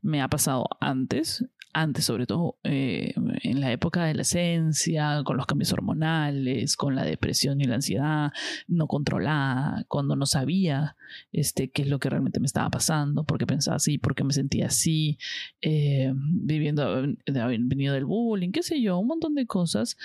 Me 0.00 0.20
ha 0.20 0.28
pasado 0.28 0.66
antes, 0.80 1.44
antes 1.72 2.04
sobre 2.04 2.26
todo 2.26 2.56
eh, 2.64 3.14
en 3.42 3.60
la 3.60 3.72
época 3.72 4.04
de 4.04 4.14
la 4.14 4.22
esencia, 4.22 5.22
con 5.24 5.36
los 5.36 5.46
cambios 5.46 5.72
hormonales, 5.72 6.76
con 6.76 6.94
la 6.94 7.04
depresión 7.04 7.60
y 7.60 7.64
la 7.64 7.76
ansiedad 7.76 8.32
no 8.68 8.86
controlada, 8.86 9.84
cuando 9.88 10.16
no 10.16 10.26
sabía 10.26 10.96
este, 11.32 11.70
qué 11.70 11.82
es 11.82 11.88
lo 11.88 11.98
que 11.98 12.10
realmente 12.10 12.40
me 12.40 12.46
estaba 12.46 12.70
pasando, 12.70 13.24
por 13.24 13.38
qué 13.38 13.46
pensaba 13.46 13.76
así, 13.76 13.98
por 13.98 14.14
qué 14.14 14.24
me 14.24 14.32
sentía 14.32 14.66
así, 14.66 15.18
eh, 15.60 16.12
viviendo, 16.14 17.02
de 17.02 17.40
haber 17.40 17.60
venido 17.60 17.94
del 17.94 18.04
bullying, 18.04 18.50
qué 18.50 18.62
sé 18.62 18.80
yo, 18.80 18.98
un 18.98 19.06
montón 19.06 19.34
de 19.34 19.46
cosas. 19.46 19.96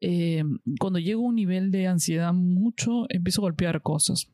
Eh, 0.00 0.44
cuando 0.78 0.98
llego 0.98 1.22
a 1.24 1.28
un 1.28 1.34
nivel 1.34 1.70
de 1.70 1.86
ansiedad 1.88 2.32
mucho, 2.32 3.06
empiezo 3.08 3.40
a 3.40 3.46
golpear 3.46 3.82
cosas 3.82 4.28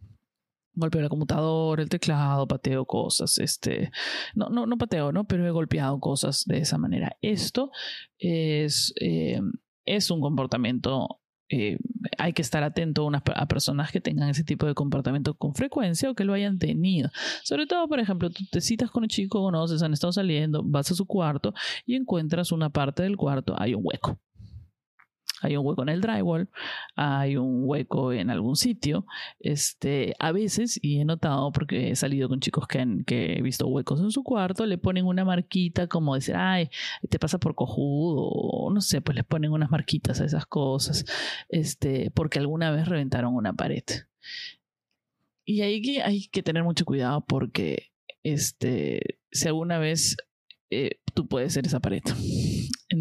golpeo 0.75 1.03
la 1.03 1.09
computadora, 1.09 1.83
el 1.83 1.89
teclado, 1.89 2.47
pateo 2.49 2.85
cosas, 2.85 3.39
este, 3.39 3.91
no, 4.35 4.49
no, 4.49 4.67
no 4.67 4.79
pateo, 4.79 5.13
¿no? 5.13 5.25
Pero 5.25 5.47
he 5.47 5.51
golpeado 5.51 6.01
cosas 6.01 6.45
de 6.47 6.59
esa 6.59 6.79
manera. 6.79 7.17
Esto 7.21 7.71
es, 8.19 8.95
eh, 9.01 9.41
es 9.85 10.11
un 10.11 10.21
comportamiento 10.21 11.21
eh, 11.55 11.77
hay 12.17 12.33
que 12.33 12.41
estar 12.41 12.63
atento 12.63 13.11
a, 13.11 13.23
a, 13.35 13.47
personas 13.47 13.93
que 13.93 14.01
tengan 14.01 14.31
ese 14.31 14.43
tipo 14.43 14.65
de 14.65 14.73
comportamiento 14.73 15.35
con 15.35 15.55
frecuencia 15.55 16.11
o 16.11 16.15
que 16.15 16.25
lo 16.25 16.33
hayan 16.33 16.59
tenido. 16.59 17.11
Sobre 17.43 17.67
todo, 17.67 17.87
por 17.89 18.01
ejemplo, 18.01 18.31
tú 18.31 18.45
te 18.51 18.63
citas 18.63 18.91
con 18.91 19.03
un 19.03 19.11
chico, 19.11 19.43
conoces, 19.43 19.83
han 19.83 19.93
estado 19.93 20.15
saliendo, 20.15 20.63
vas 20.65 20.91
a 20.91 20.95
su 20.95 21.05
cuarto 21.05 21.53
y 21.85 21.95
encuentras 21.95 22.53
una 22.53 22.71
parte 22.71 23.03
del 23.03 23.19
cuarto, 23.19 23.55
hay 23.59 23.75
un 23.75 23.83
hueco 23.85 24.19
hay 25.43 25.57
un 25.57 25.67
hueco 25.67 25.83
en 25.83 25.89
el 25.89 26.01
drywall, 26.01 26.49
hay 26.97 27.37
un 27.37 27.63
hueco 27.65 28.13
en 28.13 28.31
algún 28.31 28.57
sitio. 28.57 29.07
Este, 29.41 30.15
a 30.19 30.33
veces, 30.33 30.79
y 30.83 31.01
he 31.01 31.05
notado 31.05 31.53
porque 31.53 31.91
he 31.91 31.97
salido 31.97 32.29
con 32.29 32.41
chicos 32.41 32.67
que, 32.67 33.03
que 33.07 33.35
he 33.39 33.43
visto 33.43 33.67
huecos 33.67 34.01
en 34.01 34.11
su 34.11 34.23
cuarto, 34.23 34.67
le 34.67 34.79
ponen 34.79 35.07
una 35.07 35.25
marquita 35.25 35.87
como 35.89 36.15
decir, 36.15 36.37
ay, 36.37 36.71
te 37.09 37.19
pasa 37.19 37.39
por 37.39 37.55
cojudo, 37.55 38.29
o 38.29 38.73
no 38.73 38.81
sé, 38.81 39.01
pues 39.01 39.17
les 39.17 39.25
ponen 39.25 39.53
unas 39.53 39.71
marquitas 39.71 40.21
a 40.21 40.25
esas 40.25 40.47
cosas, 40.47 41.05
este, 41.49 42.11
porque 42.13 42.39
alguna 42.39 42.71
vez 42.71 42.89
reventaron 42.89 43.35
una 43.35 43.53
pared. 43.53 43.85
Y 45.45 45.83
que, 45.83 46.03
hay 46.03 46.29
que 46.29 46.43
tener 46.43 46.63
mucho 46.63 46.85
cuidado 46.85 47.25
porque 47.27 47.91
este, 48.23 49.19
si 49.31 49.49
alguna 49.49 49.79
vez 49.79 50.17
eh, 50.71 51.01
tú 51.15 51.27
puedes 51.27 51.53
ser 51.53 51.67
esa 51.67 51.81
pared. 51.81 52.03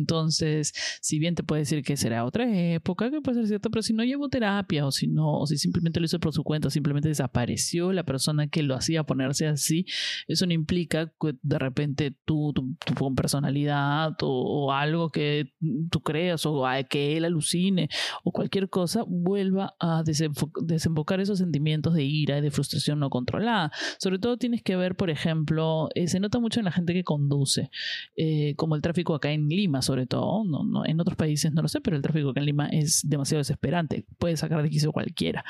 Entonces, 0.01 0.73
si 1.01 1.19
bien 1.19 1.35
te 1.35 1.43
puede 1.43 1.61
decir 1.61 1.83
que 1.83 1.95
será 1.95 2.25
otra 2.25 2.45
época, 2.51 3.11
que 3.11 3.21
puede 3.21 3.37
ser 3.37 3.47
cierto, 3.47 3.69
pero 3.69 3.81
si 3.83 3.93
no 3.93 4.03
llevó 4.03 4.29
terapia 4.29 4.85
o 4.85 4.91
si 4.91 5.07
no, 5.07 5.39
o 5.39 5.45
si 5.45 5.57
simplemente 5.57 5.99
lo 5.99 6.05
hizo 6.05 6.19
por 6.19 6.33
su 6.33 6.43
cuenta, 6.43 6.69
simplemente 6.69 7.07
desapareció 7.07 7.93
la 7.93 8.03
persona 8.03 8.47
que 8.47 8.63
lo 8.63 8.75
hacía 8.75 9.03
ponerse 9.03 9.47
así, 9.47 9.85
eso 10.27 10.45
no 10.45 10.53
implica 10.53 11.13
que 11.19 11.35
de 11.41 11.59
repente 11.59 12.15
tú, 12.25 12.53
tu, 12.53 13.15
personalidad 13.15 14.17
o, 14.21 14.71
algo 14.71 15.09
que 15.09 15.53
tú 15.89 16.01
creas 16.01 16.45
o 16.45 16.63
que 16.89 17.17
él 17.17 17.25
alucine 17.25 17.89
o 18.23 18.31
cualquier 18.31 18.69
cosa 18.69 19.03
vuelva 19.05 19.75
a 19.79 20.03
desembocar 20.03 21.19
esos 21.19 21.39
sentimientos 21.39 21.93
de 21.93 22.03
ira 22.03 22.37
y 22.37 22.41
de 22.41 22.51
frustración 22.51 22.99
no 22.99 23.09
controlada. 23.09 23.71
Sobre 23.99 24.19
todo 24.19 24.37
tienes 24.37 24.63
que 24.63 24.75
ver, 24.75 24.95
por 24.95 25.09
ejemplo, 25.09 25.89
eh, 25.95 26.07
se 26.07 26.19
nota 26.19 26.39
mucho 26.39 26.59
en 26.59 26.65
la 26.65 26.71
gente 26.71 26.93
que 26.93 27.03
conduce, 27.03 27.69
eh, 28.15 28.55
como 28.55 28.75
el 28.75 28.81
tráfico 28.81 29.13
acá 29.13 29.31
en 29.31 29.47
Lima 29.47 29.81
sobre 29.91 30.07
todo, 30.07 30.45
no, 30.45 30.85
en 30.85 31.01
otros 31.01 31.17
países 31.17 31.51
no 31.51 31.61
lo 31.61 31.67
sé, 31.67 31.81
pero 31.81 31.97
el 31.97 32.01
tráfico 32.01 32.29
acá 32.29 32.39
en 32.39 32.45
Lima 32.45 32.67
es 32.67 33.01
demasiado 33.03 33.39
desesperante, 33.39 34.05
puede 34.19 34.37
sacar 34.37 34.63
de 34.63 34.69
quicio 34.69 34.93
cualquiera, 34.93 35.43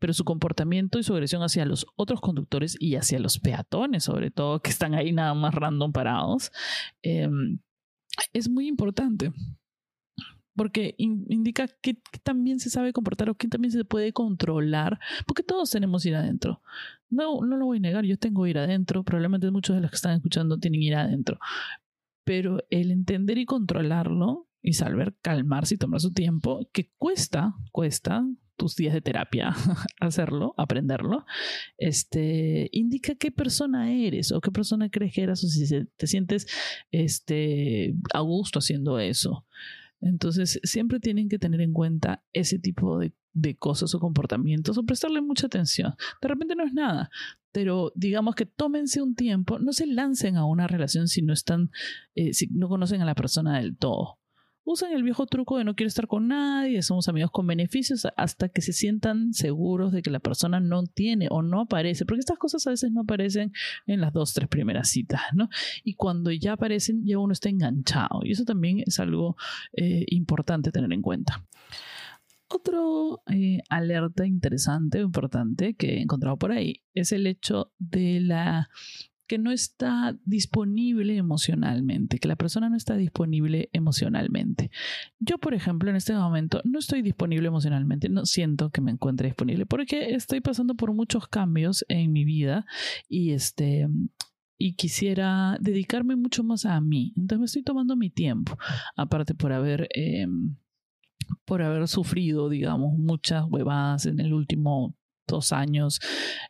pero 0.00 0.12
su 0.12 0.24
comportamiento 0.24 0.98
y 0.98 1.04
su 1.04 1.12
agresión 1.12 1.44
hacia 1.44 1.64
los 1.64 1.86
otros 1.94 2.20
conductores 2.20 2.76
y 2.80 2.96
hacia 2.96 3.20
los 3.20 3.38
peatones, 3.38 4.02
sobre 4.02 4.32
todo, 4.32 4.58
que 4.58 4.70
están 4.70 4.94
ahí 4.94 5.12
nada 5.12 5.32
más 5.34 5.54
random 5.54 5.92
parados, 5.92 6.50
em, 7.02 7.60
es 8.32 8.48
muy 8.48 8.66
importante. 8.66 9.32
Porque 10.56 10.94
indica 10.98 11.66
que, 11.80 11.96
también 12.22 12.58
se 12.60 12.70
sabe 12.70 12.92
comportar 12.92 13.28
o 13.30 13.34
que 13.34 13.48
también 13.48 13.72
se 13.72 13.84
puede 13.84 14.12
controlar, 14.12 14.98
porque 15.26 15.42
todos 15.44 15.70
tenemos 15.70 16.04
ir 16.06 16.16
adentro. 16.16 16.62
No, 17.10 17.40
no 17.42 17.56
lo 17.56 17.66
voy 17.66 17.78
a 17.78 17.80
negar, 17.80 18.04
yo 18.04 18.16
tengo 18.16 18.46
ir 18.46 18.58
adentro, 18.58 19.04
probablemente 19.04 19.50
muchos 19.50 19.76
de 19.76 19.82
los 19.82 19.90
que 19.90 19.96
están 19.96 20.14
escuchando 20.16 20.58
tienen 20.58 20.82
ir 20.82 20.94
adentro, 20.94 21.38
pero 22.24 22.58
el 22.70 22.90
entender 22.90 23.38
y 23.38 23.46
controlarlo 23.46 24.48
y 24.62 24.72
saber 24.72 25.14
calmarse 25.20 25.74
y 25.74 25.78
tomar 25.78 26.00
su 26.00 26.12
tiempo, 26.12 26.68
que 26.72 26.90
cuesta, 26.96 27.54
cuesta 27.70 28.24
tus 28.56 28.76
días 28.76 28.94
de 28.94 29.00
terapia 29.00 29.52
hacerlo, 30.00 30.54
aprenderlo, 30.56 31.26
este, 31.76 32.68
indica 32.72 33.14
qué 33.14 33.30
persona 33.30 33.92
eres 33.92 34.32
o 34.32 34.40
qué 34.40 34.50
persona 34.50 34.88
crees 34.90 35.12
que 35.12 35.22
eras 35.22 35.44
o 35.44 35.48
si 35.48 35.66
te 35.96 36.06
sientes 36.06 36.46
este, 36.90 37.94
a 38.12 38.20
gusto 38.20 38.60
haciendo 38.60 38.98
eso. 38.98 39.46
Entonces, 40.00 40.60
siempre 40.62 41.00
tienen 41.00 41.28
que 41.28 41.38
tener 41.38 41.60
en 41.60 41.72
cuenta 41.72 42.22
ese 42.32 42.58
tipo 42.58 42.98
de, 42.98 43.12
de, 43.32 43.56
cosas 43.56 43.94
o 43.94 44.00
comportamientos 44.00 44.76
o 44.76 44.84
prestarle 44.84 45.20
mucha 45.22 45.46
atención. 45.46 45.94
De 46.20 46.28
repente 46.28 46.54
no 46.54 46.64
es 46.64 46.72
nada, 46.72 47.10
pero 47.52 47.92
digamos 47.94 48.34
que 48.34 48.46
tómense 48.46 49.00
un 49.00 49.14
tiempo, 49.14 49.58
no 49.58 49.72
se 49.72 49.86
lancen 49.86 50.36
a 50.36 50.44
una 50.44 50.66
relación 50.66 51.08
si 51.08 51.22
no 51.22 51.32
están, 51.32 51.70
eh, 52.14 52.34
si 52.34 52.48
no 52.48 52.68
conocen 52.68 53.00
a 53.00 53.06
la 53.06 53.14
persona 53.14 53.58
del 53.58 53.76
todo. 53.76 54.18
Usen 54.66 54.92
el 54.92 55.02
viejo 55.02 55.26
truco 55.26 55.58
de 55.58 55.64
no 55.64 55.74
quiero 55.74 55.88
estar 55.88 56.06
con 56.06 56.28
nadie, 56.28 56.80
somos 56.80 57.08
amigos 57.08 57.30
con 57.30 57.46
beneficios, 57.46 58.06
hasta 58.16 58.48
que 58.48 58.62
se 58.62 58.72
sientan 58.72 59.34
seguros 59.34 59.92
de 59.92 60.00
que 60.00 60.10
la 60.10 60.20
persona 60.20 60.58
no 60.58 60.84
tiene 60.84 61.28
o 61.30 61.42
no 61.42 61.60
aparece, 61.60 62.06
porque 62.06 62.20
estas 62.20 62.38
cosas 62.38 62.66
a 62.66 62.70
veces 62.70 62.90
no 62.90 63.02
aparecen 63.02 63.52
en 63.86 64.00
las 64.00 64.14
dos, 64.14 64.32
tres 64.32 64.48
primeras 64.48 64.88
citas, 64.88 65.20
¿no? 65.34 65.50
Y 65.82 65.94
cuando 65.94 66.30
ya 66.30 66.54
aparecen, 66.54 67.04
ya 67.04 67.18
uno 67.18 67.34
está 67.34 67.50
enganchado, 67.50 68.20
y 68.22 68.32
eso 68.32 68.44
también 68.44 68.82
es 68.86 68.98
algo 69.00 69.36
eh, 69.74 70.06
importante 70.08 70.72
tener 70.72 70.92
en 70.92 71.02
cuenta. 71.02 71.44
Otro 72.48 73.22
eh, 73.26 73.60
alerta 73.68 74.26
interesante 74.26 75.02
o 75.02 75.06
importante 75.06 75.74
que 75.74 75.96
he 75.96 76.00
encontrado 76.02 76.38
por 76.38 76.52
ahí 76.52 76.82
es 76.94 77.12
el 77.12 77.26
hecho 77.26 77.72
de 77.78 78.20
la 78.20 78.70
que 79.26 79.38
no 79.38 79.50
está 79.50 80.18
disponible 80.24 81.16
emocionalmente, 81.16 82.18
que 82.18 82.28
la 82.28 82.36
persona 82.36 82.68
no 82.68 82.76
está 82.76 82.96
disponible 82.96 83.70
emocionalmente. 83.72 84.70
Yo, 85.18 85.38
por 85.38 85.54
ejemplo, 85.54 85.90
en 85.90 85.96
este 85.96 86.14
momento 86.14 86.60
no 86.64 86.78
estoy 86.78 87.02
disponible 87.02 87.48
emocionalmente, 87.48 88.08
no 88.08 88.26
siento 88.26 88.70
que 88.70 88.80
me 88.80 88.90
encuentre 88.90 89.28
disponible 89.28 89.66
porque 89.66 90.14
estoy 90.14 90.40
pasando 90.40 90.74
por 90.74 90.92
muchos 90.92 91.28
cambios 91.28 91.84
en 91.88 92.12
mi 92.12 92.24
vida 92.24 92.66
y 93.08 93.30
este 93.30 93.88
y 94.56 94.74
quisiera 94.74 95.58
dedicarme 95.60 96.14
mucho 96.16 96.44
más 96.44 96.64
a 96.64 96.80
mí. 96.80 97.12
Entonces 97.16 97.38
me 97.40 97.46
estoy 97.46 97.62
tomando 97.62 97.96
mi 97.96 98.10
tiempo, 98.10 98.56
aparte 98.96 99.34
por 99.34 99.52
haber 99.52 99.88
em, 99.94 100.56
por 101.44 101.62
haber 101.62 101.88
sufrido, 101.88 102.48
digamos, 102.48 102.98
muchas 102.98 103.44
huevadas 103.48 104.06
en 104.06 104.20
el 104.20 104.32
último 104.32 104.96
dos 105.26 105.52
años 105.52 106.00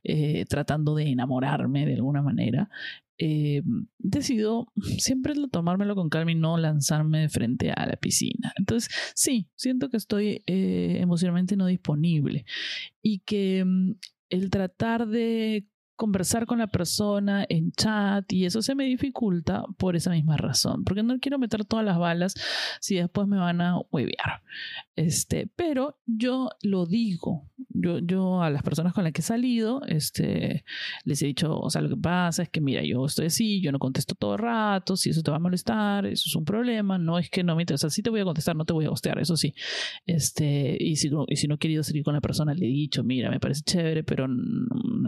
eh, 0.03 0.45
tratando 0.49 0.95
de 0.95 1.11
enamorarme 1.11 1.87
de 1.87 1.95
alguna 1.95 2.23
manera, 2.23 2.69
eh, 3.17 3.63
decido 3.99 4.67
siempre 4.99 5.35
tomármelo 5.51 5.95
con 5.95 6.09
calma 6.09 6.33
y 6.33 6.35
no 6.35 6.59
lanzarme 6.59 7.21
de 7.21 7.29
frente 7.29 7.71
a 7.71 7.87
la 7.87 7.97
piscina. 7.97 8.53
Entonces, 8.57 8.93
sí, 9.15 9.49
siento 9.55 9.89
que 9.89 9.97
estoy 9.97 10.43
eh, 10.47 10.99
emocionalmente 11.01 11.57
no 11.57 11.67
disponible 11.67 12.45
y 13.03 13.21
que 13.21 13.65
mm, 13.65 13.95
el 14.31 14.51
tratar 14.51 15.07
de 15.07 15.67
conversar 15.97 16.47
con 16.47 16.59
la 16.59 16.67
persona 16.67 17.47
en 17.49 17.73
chat 17.73 18.33
y 18.33 18.47
eso 18.47 18.63
se 18.63 18.75
me 18.75 18.85
dificulta 18.85 19.65
por 19.79 19.97
esa 19.97 20.11
misma 20.11 20.37
razón, 20.37 20.85
porque 20.85 21.03
no 21.03 21.19
quiero 21.21 21.39
meter 21.39 21.65
todas 21.65 21.85
las 21.85 21.99
balas 21.99 22.35
si 22.81 22.97
después 22.97 23.29
me 23.29 23.39
van 23.39 23.61
a 23.61 23.79
huevear. 23.91 24.43
Este, 24.97 25.49
pero 25.57 25.99
yo 26.07 26.51
lo 26.63 26.87
digo, 26.87 27.49
yo, 27.69 27.99
yo 27.99 28.43
a 28.43 28.51
las 28.51 28.63
personas 28.63 28.93
con 28.93 29.05
las 29.05 29.13
que 29.13 29.21
he 29.21 29.25
salido, 29.25 29.83
este, 29.87 30.65
les 31.05 31.23
he 31.23 31.27
dicho, 31.27 31.59
o 31.59 31.71
sea, 31.71 31.83
lo 31.83 31.89
que 31.89 31.97
pasa 31.97 32.45
es 32.45 32.49
que 32.49 32.61
mira, 32.61 32.83
yo 32.83 33.05
estoy 33.07 33.27
así, 33.27 33.61
yo 33.61 33.73
no 33.73 33.79
contesto 33.79 34.15
todo 34.15 34.35
el 34.35 34.41
rato, 34.41 34.97
si 34.97 35.11
eso 35.11 35.23
te 35.23 35.31
va 35.31 35.37
a 35.39 35.41
molestar, 35.41 36.07
eso 36.07 36.25
es 36.27 36.37
un 36.37 36.45
problema, 36.45 36.99
no 36.99 37.19
es 37.19 37.31
que 37.31 37.43
no 37.43 37.57
me 37.57 37.63
interesa, 37.63 37.91
sí 37.91 38.03
te 38.03 38.11
voy 38.11 38.21
a 38.21 38.25
contestar, 38.25 38.57
no 38.57 38.65
te 38.65 38.73
voy 38.73 38.85
a 38.85 38.91
gostear, 38.91 39.19
eso 39.19 39.37
sí. 39.37 39.55
Este, 40.07 40.77
y 40.79 40.97
si 40.97 41.11
no, 41.11 41.25
y 41.29 41.37
si 41.37 41.49
no 41.49 41.57
he 41.57 41.59
querido 41.59 41.83
salir 41.83 42.05
con 42.05 42.15
la 42.15 42.21
persona, 42.21 42.55
le 42.55 42.67
he 42.67 42.69
dicho, 42.69 43.03
mira, 43.05 43.31
me 43.31 43.41
parece 43.41 43.63
chévere, 43.63 44.05
pero 44.05 44.27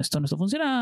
esto 0.00 0.20
no 0.20 0.24
está 0.24 0.36
funcionando 0.36 0.75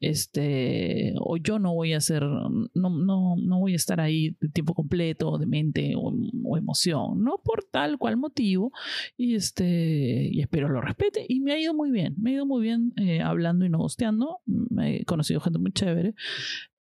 este, 0.00 1.14
o 1.18 1.36
yo 1.36 1.58
no 1.58 1.74
voy 1.74 1.92
a 1.92 1.98
hacer, 1.98 2.22
no, 2.22 2.68
no, 2.74 3.36
no 3.36 3.58
voy 3.58 3.72
a 3.72 3.76
estar 3.76 4.00
ahí 4.00 4.36
de 4.40 4.48
tiempo 4.48 4.74
completo, 4.74 5.38
de 5.38 5.46
mente 5.46 5.94
o, 5.96 6.12
emoción, 6.56 7.22
no 7.22 7.40
por 7.44 7.64
tal 7.64 7.98
cual 7.98 8.16
motivo, 8.16 8.72
y 9.16 9.34
este, 9.34 10.28
y 10.32 10.40
espero 10.40 10.68
lo 10.68 10.80
respete, 10.80 11.26
y 11.28 11.40
me 11.40 11.52
ha 11.52 11.58
ido 11.58 11.74
muy 11.74 11.90
bien, 11.90 12.14
me 12.18 12.30
ha 12.30 12.34
ido 12.34 12.46
muy 12.46 12.62
bien 12.62 12.92
eh, 12.96 13.20
hablando 13.20 13.64
y 13.64 13.68
no 13.68 13.78
gosteando, 13.78 14.38
he 14.82 15.04
conocido 15.04 15.40
gente 15.40 15.58
muy 15.58 15.72
chévere. 15.72 16.14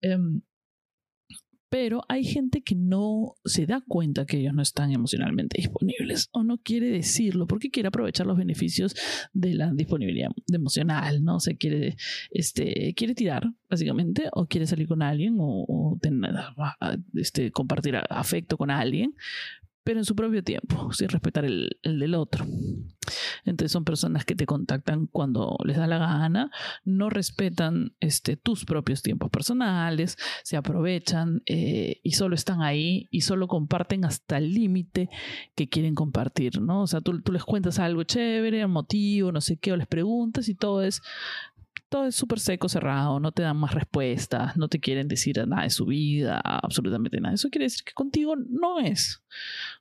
Em, 0.02 0.42
Pero 1.70 2.02
hay 2.08 2.24
gente 2.24 2.62
que 2.62 2.76
no 2.76 3.36
se 3.46 3.66
da 3.66 3.82
cuenta 3.88 4.26
que 4.26 4.38
ellos 4.38 4.54
no 4.54 4.62
están 4.62 4.92
emocionalmente 4.92 5.62
disponibles 5.62 6.30
o 6.32 6.44
no 6.44 6.58
quiere 6.58 6.90
decirlo 6.90 7.48
porque 7.48 7.70
quiere 7.70 7.88
aprovechar 7.88 8.26
los 8.26 8.38
beneficios 8.38 8.96
de 9.34 9.54
la 9.54 9.72
disponibilidad 9.72 10.30
emocional, 10.52 11.24
¿no? 11.24 11.40
se 11.40 11.58
quiere, 11.58 11.96
este, 12.32 12.94
quiere 12.96 13.16
tirar, 13.16 13.44
básicamente, 13.70 14.30
o 14.34 14.48
quiere 14.48 14.68
salir 14.68 14.88
con 14.88 15.02
alguien 15.02 15.38
o, 15.40 15.98
tener, 16.02 16.34
este, 17.16 17.52
compartir 17.52 17.96
afecto 18.10 18.58
con 18.58 18.72
alguien, 18.72 19.16
en 19.98 20.06
su 20.06 20.16
propio 20.16 20.44
tiempo, 20.44 20.92
sin 20.94 21.10
respetar 21.10 21.46
el, 21.46 21.78
del 21.84 22.16
otro. 22.16 22.46
Entonces 23.46 23.72
son 23.72 23.84
personas 23.84 24.26
que 24.26 24.36
te 24.36 24.46
contactan 24.46 25.08
cuando 25.08 25.58
les 25.64 25.78
da 25.78 25.88
la 25.88 25.98
gana, 25.98 26.52
no 26.86 27.10
respetan 27.10 27.94
este, 28.00 28.38
tus 28.38 28.66
propios 28.66 29.02
tiempos 29.02 29.30
personales, 29.30 30.18
se 30.44 30.58
aprovechan 30.58 31.42
eh, 31.46 32.00
y 32.04 32.12
solo 32.12 32.36
están 32.36 32.62
ahí 32.62 33.08
y 33.12 33.22
solo 33.22 33.48
comparten 33.48 34.06
hasta 34.06 34.38
el 34.38 34.54
límite 34.54 35.10
que 35.56 35.70
quieren 35.70 35.96
compartir, 35.96 36.62
¿no? 36.62 36.84
O 36.84 36.88
sea, 36.88 37.02
tú, 37.02 37.22
tú 37.22 37.32
les 37.32 37.44
cuentas 37.44 37.80
algo 37.80 38.04
chévere, 38.04 38.66
un 38.66 38.72
motivo, 38.72 39.32
no 39.32 39.42
sé 39.42 39.58
qué, 39.58 39.72
o 39.72 39.78
les 39.78 39.88
preguntas 39.88 40.50
y 40.50 40.56
todo 40.56 40.84
es 40.84 41.02
todo 41.90 42.06
es 42.06 42.16
súper 42.16 42.40
seco, 42.40 42.70
cerrado, 42.70 43.20
no 43.20 43.32
te 43.32 43.42
dan 43.42 43.58
más 43.58 43.74
respuestas, 43.74 44.56
no 44.56 44.68
te 44.68 44.80
quieren 44.80 45.08
decir 45.08 45.46
nada 45.48 45.64
de 45.64 45.70
su 45.72 45.86
vida, 45.86 46.40
absolutamente 46.40 47.20
nada. 47.20 47.34
Eso 47.34 47.50
quiere 47.50 47.66
decir 47.66 47.84
que 47.84 47.94
contigo 47.94 48.36
no 48.36 48.80
es. 48.80 49.22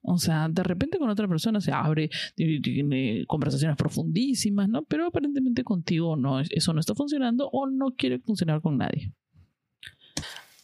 O 0.03 0.19
sea, 0.19 0.49
de 0.49 0.63
repente 0.63 0.99
con 0.99 1.11
otra 1.11 1.29
persona 1.29 1.61
se 1.61 1.71
abre, 1.71 2.11
tiene 2.35 3.25
conversaciones 3.27 3.77
profundísimas, 3.77 4.69
¿no? 4.69 4.83
Pero 4.85 5.07
aparentemente 5.07 5.65
contigo 5.65 6.17
no, 6.17 6.41
eso 6.41 6.73
no 6.73 6.81
está 6.81 6.95
funcionando 6.95 7.49
o 7.53 7.67
no 7.67 7.95
quiere 7.97 8.19
funcionar 8.19 8.63
con 8.63 8.79
nadie. 8.79 9.13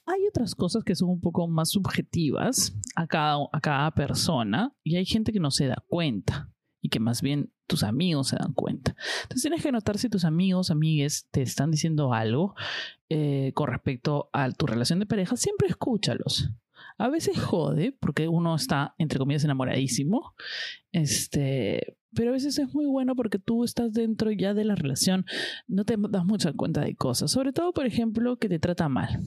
Hay 0.07 0.27
otras 0.29 0.55
cosas 0.55 0.85
que 0.85 0.95
son 0.95 1.09
un 1.09 1.21
poco 1.21 1.47
más 1.49 1.71
subjetivas 1.71 2.77
a 2.95 3.07
cada, 3.07 3.37
a 3.53 3.61
cada 3.61 3.91
persona 3.93 4.75
y 4.83 4.97
hay 4.97 5.07
gente 5.07 5.33
que 5.33 5.41
no 5.41 5.51
se 5.51 5.67
da 5.67 5.83
cuenta 5.89 6.53
y 6.85 6.91
que 6.91 7.00
más 7.00 7.23
bien 7.23 7.50
tus 7.67 7.83
amigos 7.83 8.29
se 8.29 8.37
dan 8.37 8.53
cuenta. 8.53 8.95
Entonces 9.23 9.41
tienes 9.41 9.62
que 9.62 9.73
notar 9.73 9.97
si 9.97 10.11
tus 10.11 10.26
amigos, 10.26 10.71
amigues 10.71 11.26
te 11.31 11.41
están 11.41 11.71
diciendo 11.71 12.12
algo 12.12 12.55
eh, 13.09 13.53
con 13.55 13.69
respecto 13.69 14.29
a 14.35 14.50
tu 14.50 14.67
relación 14.67 14.99
de 14.99 15.07
pareja, 15.07 15.35
siempre 15.38 15.69
escúchalos. 15.69 16.50
A 16.99 17.09
veces 17.09 17.41
jode 17.41 17.97
porque 17.99 18.29
uno 18.29 18.55
está, 18.55 18.95
entre 18.99 19.19
comillas, 19.19 19.45
enamoradísimo, 19.45 20.35
este, 20.93 21.97
pero 22.14 22.31
a 22.31 22.35
veces 22.35 22.59
es 22.59 22.75
muy 22.75 22.85
bueno 22.85 23.17
porque 23.17 23.38
tú 23.38 23.64
estás 23.64 23.95
dentro 23.95 24.31
ya 24.31 24.53
de 24.53 24.67
la 24.67 24.75
relación, 24.75 25.25
no 25.67 25.87
te 25.87 25.97
das 26.11 26.26
mucha 26.26 26.53
cuenta 26.53 26.83
de 26.83 26.95
cosas, 26.97 27.31
sobre 27.31 27.55
todo, 27.55 27.73
por 27.73 27.87
ejemplo, 27.87 28.37
que 28.37 28.50
te 28.50 28.59
trata 28.59 28.91
mal. 28.91 29.23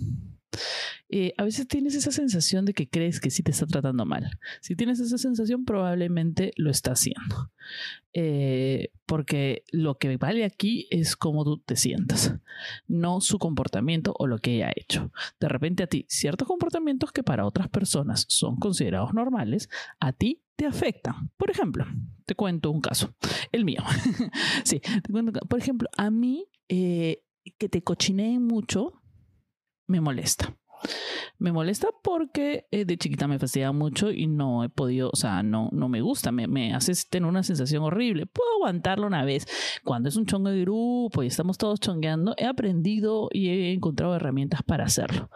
Eh, 1.10 1.34
a 1.38 1.44
veces 1.44 1.68
tienes 1.68 1.96
esa 1.96 2.12
sensación 2.12 2.66
de 2.66 2.74
que 2.74 2.90
crees 2.90 3.20
que 3.20 3.30
sí 3.30 3.44
te 3.44 3.52
está 3.52 3.66
tratando 3.66 4.06
mal. 4.06 4.40
Si 4.62 4.76
tienes 4.76 5.00
esa 5.00 5.18
sensación, 5.18 5.66
probablemente 5.66 6.52
lo 6.58 6.70
está 6.70 6.92
haciendo. 6.92 7.52
Eh, 8.14 8.92
porque 9.06 9.64
lo 9.72 9.98
que 9.98 10.18
vale 10.18 10.44
aquí 10.44 10.88
es 10.90 11.16
cómo 11.16 11.44
tú 11.44 11.60
te 11.60 11.76
sientas, 11.76 12.36
no 12.88 13.22
su 13.22 13.38
comportamiento 13.38 14.14
o 14.18 14.28
lo 14.28 14.40
que 14.40 14.56
ella 14.56 14.68
ha 14.70 14.74
hecho. 14.76 15.12
De 15.40 15.48
repente 15.48 15.84
a 15.84 15.88
ti, 15.88 16.06
ciertos 16.10 16.48
comportamientos 16.48 17.12
que 17.12 17.24
para 17.24 17.46
otras 17.46 17.70
personas 17.70 18.26
son 18.28 18.58
considerados 18.58 19.14
normales, 19.14 19.70
a 20.00 20.14
ti 20.14 20.42
te 20.56 20.66
afectan. 20.66 21.32
Por 21.38 21.52
ejemplo, 21.52 21.86
te 22.26 22.36
cuento 22.36 22.72
un 22.72 22.82
caso, 22.82 23.14
el 23.52 23.64
mío. 23.64 23.84
sí, 24.64 24.80
te 24.80 25.12
cuento, 25.12 25.40
por 25.48 25.60
ejemplo, 25.60 25.88
a 25.98 26.10
mí 26.10 26.48
eh, 26.70 27.24
que 27.58 27.70
te 27.70 27.84
cochineen 27.84 28.44
mucho 28.44 29.02
me 29.88 30.02
molesta. 30.02 30.56
Me 31.40 31.52
molesta 31.52 31.90
porque 32.04 32.66
eh, 32.72 32.86
de 32.86 32.98
chiquita 32.98 33.28
me 33.28 33.38
fastidia 33.38 33.72
mucho 33.72 34.12
y 34.12 34.26
no 34.26 34.64
he 34.64 34.70
podido, 34.70 35.12
o 35.12 35.16
sea, 35.16 35.44
no, 35.44 35.70
no 35.72 35.88
me 35.88 36.02
gusta, 36.02 36.32
me, 36.32 36.48
me 36.48 36.74
hace 36.74 36.94
tener 37.10 37.30
una 37.30 37.44
sensación 37.44 37.84
horrible. 37.84 38.26
Puedo 38.26 38.50
aguantarlo 38.56 39.06
una 39.06 39.24
vez. 39.24 39.46
Cuando 39.84 40.10
es 40.10 40.16
un 40.16 40.26
chongo 40.26 40.50
de 40.50 40.62
grupo 40.62 41.22
y 41.22 41.28
estamos 41.28 41.58
todos 41.60 41.80
chongueando, 41.80 42.34
he 42.38 42.46
aprendido 42.46 43.30
y 43.32 43.50
he 43.50 43.74
encontrado 43.74 44.16
herramientas 44.16 44.64
para 44.64 44.86
hacerlo. 44.86 45.30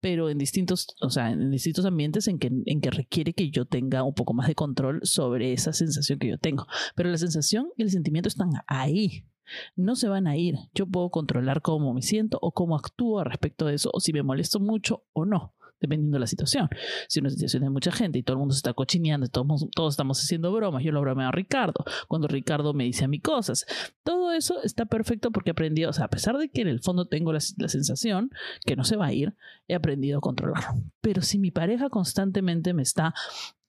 Pero 0.00 0.30
en 0.30 0.38
distintos, 0.38 0.88
o 1.02 1.10
sea, 1.10 1.30
en 1.30 1.50
distintos 1.50 1.84
ambientes 1.84 2.28
en 2.28 2.38
que, 2.38 2.50
en 2.64 2.80
que 2.80 2.90
requiere 2.90 3.34
que 3.34 3.50
yo 3.50 3.66
tenga 3.66 4.02
un 4.04 4.14
poco 4.14 4.32
más 4.32 4.48
de 4.48 4.54
control 4.54 5.00
sobre 5.02 5.52
esa 5.52 5.74
sensación 5.74 6.18
que 6.18 6.28
yo 6.28 6.38
tengo. 6.38 6.66
Pero 6.94 7.10
la 7.10 7.18
sensación 7.18 7.68
y 7.76 7.82
el 7.82 7.90
sentimiento 7.90 8.28
están 8.28 8.50
ahí 8.66 9.26
no 9.76 9.96
se 9.96 10.08
van 10.08 10.26
a 10.26 10.36
ir. 10.36 10.56
Yo 10.74 10.86
puedo 10.86 11.10
controlar 11.10 11.62
cómo 11.62 11.92
me 11.94 12.02
siento 12.02 12.38
o 12.40 12.52
cómo 12.52 12.76
actúo 12.76 13.24
respecto 13.24 13.66
de 13.66 13.74
eso, 13.74 13.90
o 13.92 14.00
si 14.00 14.12
me 14.12 14.22
molesto 14.22 14.60
mucho 14.60 15.04
o 15.12 15.24
no, 15.24 15.54
dependiendo 15.80 16.16
de 16.16 16.20
la 16.20 16.26
situación. 16.26 16.68
Si 17.08 17.20
una 17.20 17.30
situación 17.30 17.62
de 17.64 17.70
mucha 17.70 17.92
gente 17.92 18.18
y 18.18 18.22
todo 18.22 18.34
el 18.34 18.38
mundo 18.38 18.54
se 18.54 18.58
está 18.58 18.72
cochineando, 18.72 19.26
todos, 19.28 19.66
todos 19.74 19.94
estamos 19.94 20.20
haciendo 20.20 20.52
bromas, 20.52 20.82
yo 20.84 20.92
lo 20.92 21.00
bromeo 21.00 21.28
a 21.28 21.32
Ricardo, 21.32 21.84
cuando 22.08 22.28
Ricardo 22.28 22.72
me 22.72 22.84
dice 22.84 23.04
a 23.04 23.08
mí 23.08 23.20
cosas. 23.20 23.66
Todo 24.02 24.32
eso 24.32 24.62
está 24.62 24.86
perfecto 24.86 25.30
porque 25.30 25.50
he 25.50 25.52
aprendido, 25.52 25.90
o 25.90 25.92
sea, 25.92 26.06
a 26.06 26.10
pesar 26.10 26.38
de 26.38 26.48
que 26.48 26.62
en 26.62 26.68
el 26.68 26.80
fondo 26.80 27.06
tengo 27.06 27.32
la, 27.32 27.40
sensación 27.40 28.30
que 28.64 28.76
no 28.76 28.84
se 28.84 28.96
va 28.96 29.06
a 29.06 29.12
ir, 29.12 29.34
he 29.68 29.74
aprendido 29.74 30.18
a 30.18 30.20
controlarlo. 30.20 30.82
Pero 31.00 31.22
si 31.22 31.38
mi 31.38 31.50
pareja 31.50 31.90
constantemente 31.90 32.72
me 32.72 32.82
está... 32.82 33.14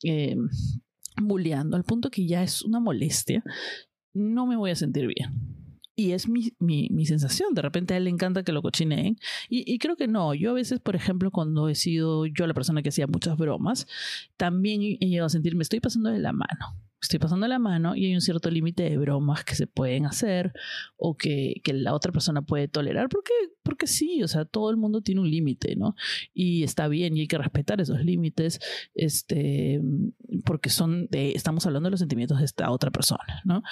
Eh, 0.03 0.35
bulleando 1.21 1.77
al 1.77 1.83
punto 1.83 2.09
que 2.09 2.25
ya 2.25 2.43
es 2.43 2.63
una 2.63 2.79
molestia, 2.79 3.43
no 4.13 4.45
me 4.45 4.55
voy 4.55 4.71
a 4.71 4.75
sentir 4.75 5.07
bien. 5.07 5.62
Y 5.95 6.11
es 6.11 6.27
mi, 6.27 6.53
mi, 6.59 6.89
mi, 6.89 7.05
sensación. 7.05 7.53
De 7.53 7.61
repente 7.61 7.93
a 7.93 7.97
él 7.97 8.05
le 8.05 8.09
encanta 8.09 8.43
que 8.43 8.51
lo 8.51 8.61
cochineen. 8.61 9.17
Y, 9.49 9.71
y, 9.71 9.77
creo 9.79 9.95
que 9.95 10.07
no. 10.07 10.33
Yo 10.33 10.51
a 10.51 10.53
veces, 10.53 10.79
por 10.79 10.95
ejemplo, 10.95 11.31
cuando 11.31 11.69
he 11.69 11.75
sido 11.75 12.25
yo 12.25 12.47
la 12.47 12.53
persona 12.53 12.81
que 12.81 12.89
hacía 12.89 13.07
muchas 13.07 13.37
bromas, 13.37 13.87
también 14.37 14.81
he 14.81 15.07
llegado 15.07 15.27
a 15.27 15.29
sentir, 15.29 15.55
me 15.55 15.63
estoy 15.63 15.79
pasando 15.79 16.09
de 16.09 16.19
la 16.19 16.33
mano 16.33 16.77
estoy 17.03 17.19
pasando 17.19 17.47
la 17.47 17.59
mano 17.59 17.95
y 17.95 18.05
hay 18.05 18.15
un 18.15 18.21
cierto 18.21 18.49
límite 18.49 18.83
de 18.83 18.97
bromas 18.97 19.43
que 19.43 19.55
se 19.55 19.67
pueden 19.67 20.05
hacer 20.05 20.53
o 20.95 21.15
que, 21.15 21.61
que, 21.63 21.73
la 21.73 21.93
otra 21.93 22.11
persona 22.11 22.41
puede 22.41 22.67
tolerar, 22.67 23.09
porque, 23.09 23.33
porque 23.61 23.87
sí, 23.87 24.23
o 24.23 24.27
sea, 24.27 24.45
todo 24.45 24.69
el 24.69 24.77
mundo 24.77 25.01
tiene 25.01 25.21
un 25.21 25.29
límite, 25.29 25.75
¿no? 25.75 25.95
Y 26.33 26.63
está 26.63 26.87
bien 26.87 27.15
y 27.17 27.21
hay 27.21 27.27
que 27.27 27.37
respetar 27.37 27.81
esos 27.81 28.03
límites, 28.03 28.59
este, 28.95 29.81
porque 30.45 30.69
son 30.69 31.07
de, 31.07 31.31
estamos 31.31 31.65
hablando 31.65 31.87
de 31.87 31.91
los 31.91 31.99
sentimientos 31.99 32.39
de 32.39 32.45
esta 32.45 32.71
otra 32.71 32.89
persona, 32.89 33.41
¿no? 33.43 33.63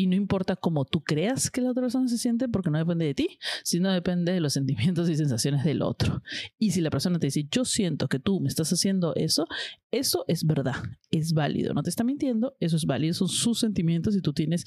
Y 0.00 0.06
no 0.06 0.14
importa 0.16 0.56
cómo 0.56 0.86
tú 0.86 1.02
creas 1.02 1.50
que 1.50 1.60
la 1.60 1.72
otra 1.72 1.82
persona 1.82 2.08
se 2.08 2.16
siente, 2.16 2.48
porque 2.48 2.70
no 2.70 2.78
depende 2.78 3.04
de 3.04 3.12
ti, 3.12 3.38
sino 3.62 3.92
depende 3.92 4.32
de 4.32 4.40
los 4.40 4.54
sentimientos 4.54 5.10
y 5.10 5.14
sensaciones 5.14 5.62
del 5.62 5.82
otro. 5.82 6.22
Y 6.58 6.70
si 6.70 6.80
la 6.80 6.88
persona 6.88 7.18
te 7.18 7.26
dice, 7.26 7.46
yo 7.50 7.66
siento 7.66 8.08
que 8.08 8.18
tú 8.18 8.40
me 8.40 8.48
estás 8.48 8.72
haciendo 8.72 9.14
eso, 9.14 9.46
eso 9.90 10.24
es 10.26 10.46
verdad, 10.46 10.76
es 11.10 11.34
válido, 11.34 11.74
no 11.74 11.82
te 11.82 11.90
está 11.90 12.02
mintiendo, 12.02 12.56
eso 12.60 12.76
es 12.76 12.86
válido, 12.86 13.12
son 13.12 13.28
sus 13.28 13.60
sentimientos 13.60 14.16
y 14.16 14.22
tú 14.22 14.32
tienes 14.32 14.64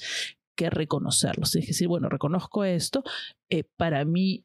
que 0.54 0.70
reconocerlos. 0.70 1.50
Que 1.50 1.66
decir, 1.66 1.88
bueno, 1.88 2.08
reconozco 2.08 2.62
esto, 2.62 3.02
eh, 3.50 3.64
para 3.76 4.04
mí 4.04 4.44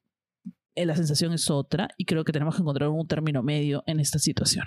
eh, 0.74 0.88
la 0.88 0.96
sensación 0.96 1.34
es 1.34 1.52
otra 1.52 1.90
y 1.98 2.06
creo 2.06 2.24
que 2.24 2.32
tenemos 2.32 2.56
que 2.56 2.64
encontrar 2.64 2.90
un 2.90 3.08
término 3.08 3.44
medio 3.44 3.84
en 3.86 4.00
esta 4.00 4.18
situación. 4.18 4.66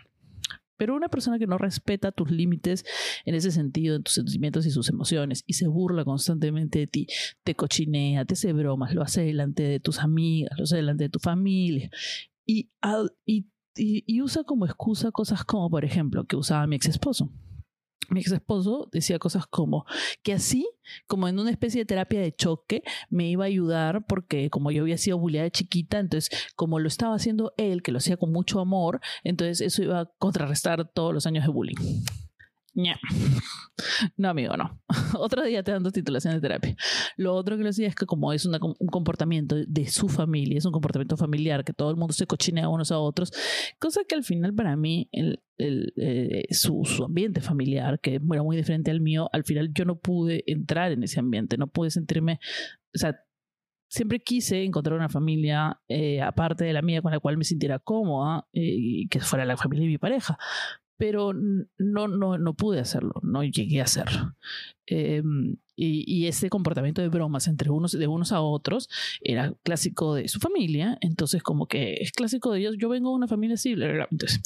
Pero 0.83 0.97
una 0.97 1.09
persona 1.09 1.39
que 1.39 1.47
no 1.47 1.59
respeta 1.59 2.11
tus 2.11 2.33
límites 2.33 2.85
en 3.25 3.37
ese 3.37 3.53
sentido, 3.53 3.95
en 3.95 4.03
tus 4.03 4.15
sentimientos 4.15 4.67
y 4.67 4.73
sus 4.73 4.89
emociones, 4.89 5.45
y 5.47 5.53
se 5.53 5.69
burla 5.69 6.05
constantemente 6.05 6.81
de 6.81 6.87
ti, 6.89 7.07
te 7.45 7.55
cochinea, 7.55 8.25
te 8.25 8.35
hace 8.35 8.53
bromas, 8.53 8.93
lo 8.93 9.01
hace 9.01 9.23
delante 9.23 9.63
de 9.63 9.79
tus 9.79 10.01
amigas, 10.01 10.59
lo 10.59 10.65
hace 10.65 10.75
delante 10.75 11.05
de 11.05 11.09
tu 11.09 11.21
familia, 11.21 11.89
y, 12.45 12.69
y, 13.25 13.47
y 13.77 14.23
usa 14.23 14.43
como 14.43 14.67
excusa 14.67 15.13
cosas 15.13 15.45
como, 15.45 15.71
por 15.71 15.85
ejemplo, 15.85 16.25
que 16.25 16.35
usaba 16.35 16.67
mi 16.67 16.75
ex 16.75 16.89
esposo 16.89 17.31
mi 18.11 18.21
ex 18.21 18.33
esposo 18.33 18.89
decía 18.93 19.19
cosas 19.19 19.47
como 19.47 19.85
que 20.23 20.33
así, 20.33 20.69
como 21.07 21.29
en 21.29 21.39
una 21.39 21.51
especie 21.51 21.81
de 21.81 21.87
terapia 21.87 22.21
de 22.21 22.35
choque, 22.35 22.83
me 23.11 23.29
iba 23.29 23.45
a 23.45 23.49
ayudar 23.49 24.05
porque 24.07 24.51
como 24.51 24.71
yo 24.71 24.83
había 24.83 24.99
sido 24.99 25.19
bulliada 25.19 25.45
de 25.45 25.51
chiquita, 25.51 25.99
entonces 25.99 26.31
como 26.57 26.79
lo 26.79 26.89
estaba 26.89 27.15
haciendo 27.15 27.53
él, 27.57 27.83
que 27.83 27.93
lo 27.93 27.99
hacía 27.99 28.17
con 28.17 28.33
mucho 28.33 28.61
amor, 28.61 29.01
entonces 29.25 29.61
eso 29.61 29.83
iba 29.83 30.01
a 30.01 30.07
contrarrestar 30.19 30.91
todos 30.93 31.15
los 31.15 31.27
años 31.27 31.45
de 31.45 31.53
bullying. 31.53 32.03
No, 34.17 34.29
amigo, 34.29 34.57
no. 34.57 34.81
Otro 35.19 35.43
día 35.45 35.63
te 35.63 35.73
dan 35.73 35.83
dos 35.83 35.93
titulaciones 35.93 36.41
de 36.41 36.49
terapia. 36.49 36.77
Lo 37.17 37.35
otro 37.35 37.57
que 37.57 37.63
le 37.63 37.71
decía 37.71 37.89
es 37.89 37.95
que 37.95 38.07
como 38.07 38.33
es 38.33 38.47
un 38.47 38.59
comportamiento 38.91 39.57
de 39.67 39.87
su 39.87 40.09
familia, 40.09 40.59
es 40.59 40.65
un 40.65 40.73
comportamiento 40.73 41.17
familiar, 41.17 41.65
que 41.65 41.73
todo 41.73 41.91
el 41.91 41.97
mundo 41.97 42.13
se 42.13 42.27
cochinea 42.27 42.69
unos 42.69 42.93
a 42.93 42.99
otros, 42.99 43.33
cosa 43.79 44.03
que 44.09 44.15
al 44.15 44.25
final 44.25 44.55
para 44.55 44.77
mí, 44.77 45.09
el, 45.13 45.43
el, 45.59 45.93
eh, 45.97 46.45
su, 46.51 46.85
ambiente 47.05 47.41
familiar, 47.41 48.01
que 48.01 48.15
era 48.17 48.43
muy 48.43 48.57
diferente 48.57 48.91
al 48.91 49.01
mío, 49.01 49.29
al 49.33 49.45
final 49.45 49.73
yo 49.73 49.85
no 49.85 49.99
pude 49.99 50.45
entrar 50.47 50.93
en 50.93 51.03
ese 51.03 51.21
ambiente, 51.21 51.57
no 51.57 51.67
pude 51.67 51.91
sentirme, 51.91 52.41
o 52.95 52.99
sea, 52.99 53.17
siempre 53.89 54.21
quise 54.21 54.65
encontrar 54.65 54.97
una 54.97 55.11
familia 55.11 55.81
eh, 55.89 56.23
aparte 56.23 56.65
de 56.65 56.73
la 56.73 56.81
mía 56.81 57.03
con 57.03 57.13
la 57.13 57.21
cual 57.21 57.37
me 57.37 57.45
sintiera 57.45 57.79
cómoda 57.79 58.47
eh, 58.53 58.61
y 58.63 59.09
que 59.09 59.21
fuera 59.21 59.45
la 59.45 59.59
familia 59.59 59.85
de 59.85 59.91
mi 59.91 59.99
pareja 59.99 60.39
pero 61.03 61.33
no, 61.33 62.07
no, 62.07 62.39
no 62.39 62.55
pude 62.55 62.79
hacerlo, 62.79 63.15
no 63.25 63.43
llegué 63.43 63.81
a 63.81 63.85
hacerlo. 63.85 64.37
Em, 64.87 65.57
Y, 65.75 66.05
y 66.07 66.29
ese 66.29 66.49
comportamiento 66.49 67.03
de 67.03 67.09
bromas 67.09 67.49
entre 67.49 67.71
unos, 67.71 67.91
de 67.91 68.07
unos 68.07 68.31
a 68.31 68.41
otros 68.41 68.89
era 69.21 69.53
clásico 69.65 70.15
de 70.15 70.29
su 70.29 70.39
familia. 70.39 70.99
Entonces, 71.01 71.43
como 71.43 71.67
que 71.67 71.95
es 71.95 72.13
clásico 72.13 72.53
de 72.53 72.61
ellos, 72.61 72.77
yo 72.79 72.89
vengo 72.89 73.11
de 73.11 73.17
una 73.17 73.27
familia 73.27 73.55
así, 73.55 73.73
Entonces, 73.73 74.41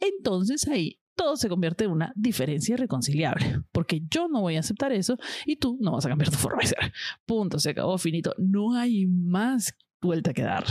entonces 0.00 0.66
ahí 0.66 0.98
todo 1.14 1.36
se 1.36 1.48
convierte 1.48 1.84
en 1.84 1.92
una 1.92 2.12
diferencia 2.16 2.72
irreconciliable, 2.74 3.62
porque 3.70 4.02
yo 4.10 4.26
no 4.26 4.40
voy 4.40 4.56
a 4.56 4.60
aceptar 4.60 4.90
eso 4.90 5.16
y 5.46 5.58
tú 5.58 5.78
no 5.80 5.92
vas 5.92 6.06
a 6.06 6.08
cambiar 6.08 6.30
tu 6.30 6.38
forma 6.38 6.62
de 6.62 6.66
ser. 6.70 6.92
Punto, 7.24 7.60
se 7.60 7.70
acabó, 7.70 7.96
finito. 7.98 8.34
No 8.36 8.74
hay 8.74 9.06
más 9.06 9.76
vuelta 10.02 10.32
que 10.32 10.42
dar. 10.42 10.64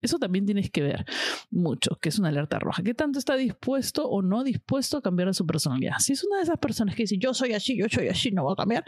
Eso 0.00 0.18
también 0.18 0.46
tienes 0.46 0.70
que 0.70 0.82
ver 0.82 1.04
mucho, 1.50 1.98
que 2.00 2.08
es 2.08 2.18
una 2.18 2.28
alerta 2.28 2.58
roja. 2.58 2.82
¿Qué 2.82 2.94
tanto 2.94 3.18
está 3.18 3.36
dispuesto 3.36 4.08
o 4.08 4.22
no 4.22 4.44
dispuesto 4.44 4.96
a 4.96 5.02
cambiar 5.02 5.34
su 5.34 5.46
personalidad? 5.46 5.98
Si 5.98 6.12
es 6.12 6.24
una 6.24 6.36
de 6.36 6.44
esas 6.44 6.58
personas 6.58 6.94
que 6.94 7.02
dice, 7.04 7.18
yo 7.18 7.34
soy 7.34 7.52
así, 7.52 7.76
yo 7.76 7.86
soy 7.90 8.08
así, 8.08 8.30
no 8.30 8.44
voy 8.44 8.52
a 8.52 8.56
cambiar, 8.56 8.84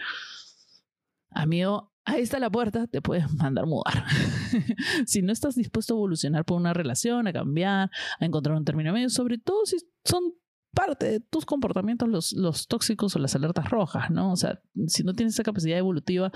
amigo, 1.30 1.92
ahí 2.04 2.22
está 2.22 2.38
la 2.38 2.50
puerta, 2.50 2.86
te 2.86 3.02
puedes 3.02 3.32
mandar 3.34 3.66
mudar. 3.66 4.04
si 5.06 5.22
no 5.22 5.32
estás 5.32 5.54
dispuesto 5.54 5.94
a 5.94 5.96
evolucionar 5.96 6.44
por 6.44 6.56
una 6.58 6.72
relación, 6.72 7.26
a 7.26 7.32
cambiar, 7.32 7.90
a 8.20 8.24
encontrar 8.24 8.56
un 8.56 8.64
término 8.64 8.92
medio, 8.92 9.10
sobre 9.10 9.38
todo 9.38 9.66
si 9.66 9.78
son 10.04 10.34
parte 10.74 11.06
de 11.06 11.20
tus 11.20 11.44
comportamientos 11.44 12.08
los, 12.08 12.32
los 12.32 12.68
tóxicos 12.68 13.16
o 13.16 13.18
las 13.18 13.34
alertas 13.34 13.70
rojas, 13.70 14.10
¿no? 14.10 14.32
O 14.32 14.36
sea, 14.36 14.60
si 14.86 15.02
no 15.02 15.12
tienes 15.12 15.34
esa 15.34 15.42
capacidad 15.42 15.78
evolutiva, 15.78 16.30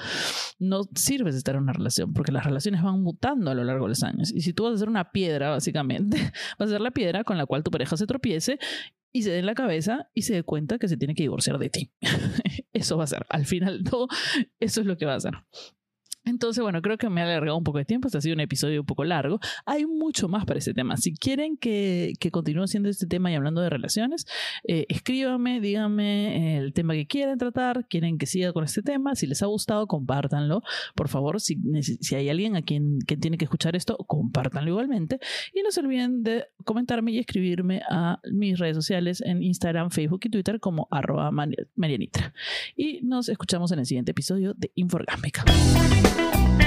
no 0.59 0.83
sirves 0.95 1.35
de 1.35 1.39
estar 1.39 1.55
en 1.55 1.63
una 1.63 1.73
relación, 1.73 2.13
porque 2.13 2.33
las 2.33 2.45
relaciones 2.45 2.83
van 2.83 3.03
mutando 3.03 3.51
a 3.51 3.55
lo 3.55 3.65
largo 3.65 3.85
de 3.85 3.91
los 3.91 4.03
años. 4.03 4.33
Y 4.33 4.41
si 4.41 4.53
tú 4.53 4.65
vas 4.65 4.75
a 4.75 4.79
ser 4.79 4.89
una 4.89 5.13
piedra, 5.13 5.51
básicamente, 5.51 6.19
vas 6.59 6.69
a 6.69 6.73
ser 6.73 6.81
la 6.81 6.91
piedra 6.91 7.25
con 7.25 7.39
la 7.39 7.47
cual 7.47 7.63
tu 7.63 7.71
pareja 7.71 7.97
se 7.97 8.07
tropiece 8.07 8.59
y 9.13 9.23
se 9.23 9.31
dé 9.31 9.39
en 9.39 9.47
la 9.47 9.55
cabeza 9.55 10.11
y 10.13 10.23
se 10.23 10.35
dé 10.35 10.43
cuenta 10.43 10.79
que 10.79 10.89
se 10.89 10.97
tiene 10.97 11.15
que 11.15 11.23
divorciar 11.23 11.59
de 11.59 11.71
ti. 11.71 11.93
eso 12.73 12.97
va 12.97 13.05
a 13.05 13.09
ser, 13.09 13.27
al 13.29 13.47
final 13.47 13.85
todo, 13.85 14.09
eso 14.59 14.81
es 14.81 14.87
lo 14.87 14.97
que 14.97 15.07
va 15.07 15.15
a 15.15 15.21
ser. 15.21 15.35
Entonces, 16.25 16.63
bueno, 16.63 16.81
creo 16.81 16.97
que 16.97 17.09
me 17.11 17.21
ha 17.21 17.25
alargado 17.25 17.57
un 17.57 17.65
poco 17.65 17.79
de 17.79 17.85
tiempo. 17.85 18.09
Este 18.09 18.19
ha 18.19 18.21
sido 18.21 18.35
un 18.35 18.41
episodio 18.41 18.81
un 18.81 18.87
poco 18.87 19.05
largo. 19.05 19.41
Hay 19.67 19.87
mucho 19.87 20.29
más 20.29 20.45
para 20.47 20.59
este 20.59 20.73
tema. 20.73 20.97
Si 20.97 21.15
quieren 21.15 21.57
que, 21.57 22.15
que 22.19 22.31
continúe 22.31 22.65
haciendo 22.65 22.89
este 22.89 23.07
tema 23.07 23.31
y 23.31 23.35
hablando 23.35 23.61
de 23.61 23.71
relaciones, 23.71 24.27
eh, 24.67 24.87
escríbanme, 24.89 25.61
díganme 25.61 26.59
el 26.59 26.73
tema 26.73 26.95
que 26.95 27.07
quieren 27.07 27.39
tratar, 27.39 27.87
quieren 27.89 28.19
que 28.19 28.27
siga 28.27 28.53
con 28.53 28.65
este 28.65 28.83
tema. 28.83 29.15
Si 29.15 29.27
les 29.27 29.43
ha 29.43 29.47
gustado, 29.47 29.87
compártanlo. 29.87 30.63
Por 30.95 31.09
favor, 31.09 31.41
si, 31.41 31.59
si 31.83 32.15
hay 32.15 32.29
alguien 32.31 32.57
a 32.57 32.63
quien, 32.63 33.01
que 33.07 33.17
tiene 33.17 33.37
que 33.37 33.45
escuchar 33.45 33.77
esto, 33.77 33.97
compártanlo 33.97 34.71
igualmente. 34.71 35.19
Y 35.53 35.63
no 35.63 35.71
se 35.71 35.81
olviden 35.81 36.23
de 36.23 36.47
comentarme 36.65 37.13
y 37.13 37.19
escribirme 37.19 37.83
a 37.91 38.21
mis 38.33 38.59
redes 38.59 38.77
sociales 38.77 39.21
en 39.21 39.43
Instagram, 39.43 39.91
Facebook 39.91 40.21
y 40.25 40.31
Twitter 40.31 40.59
como 40.61 40.89
arroba 40.91 41.31
marianitra. 41.31 42.33
Y 42.77 43.01
nos 43.03 43.29
escuchamos 43.29 43.73
en 43.73 43.81
el 43.81 43.87
siguiente 43.87 44.13
episodio 44.13 44.55
de 44.55 44.71
Inforgámica. 44.75 45.45
Thank 46.17 46.59
you. 46.59 46.64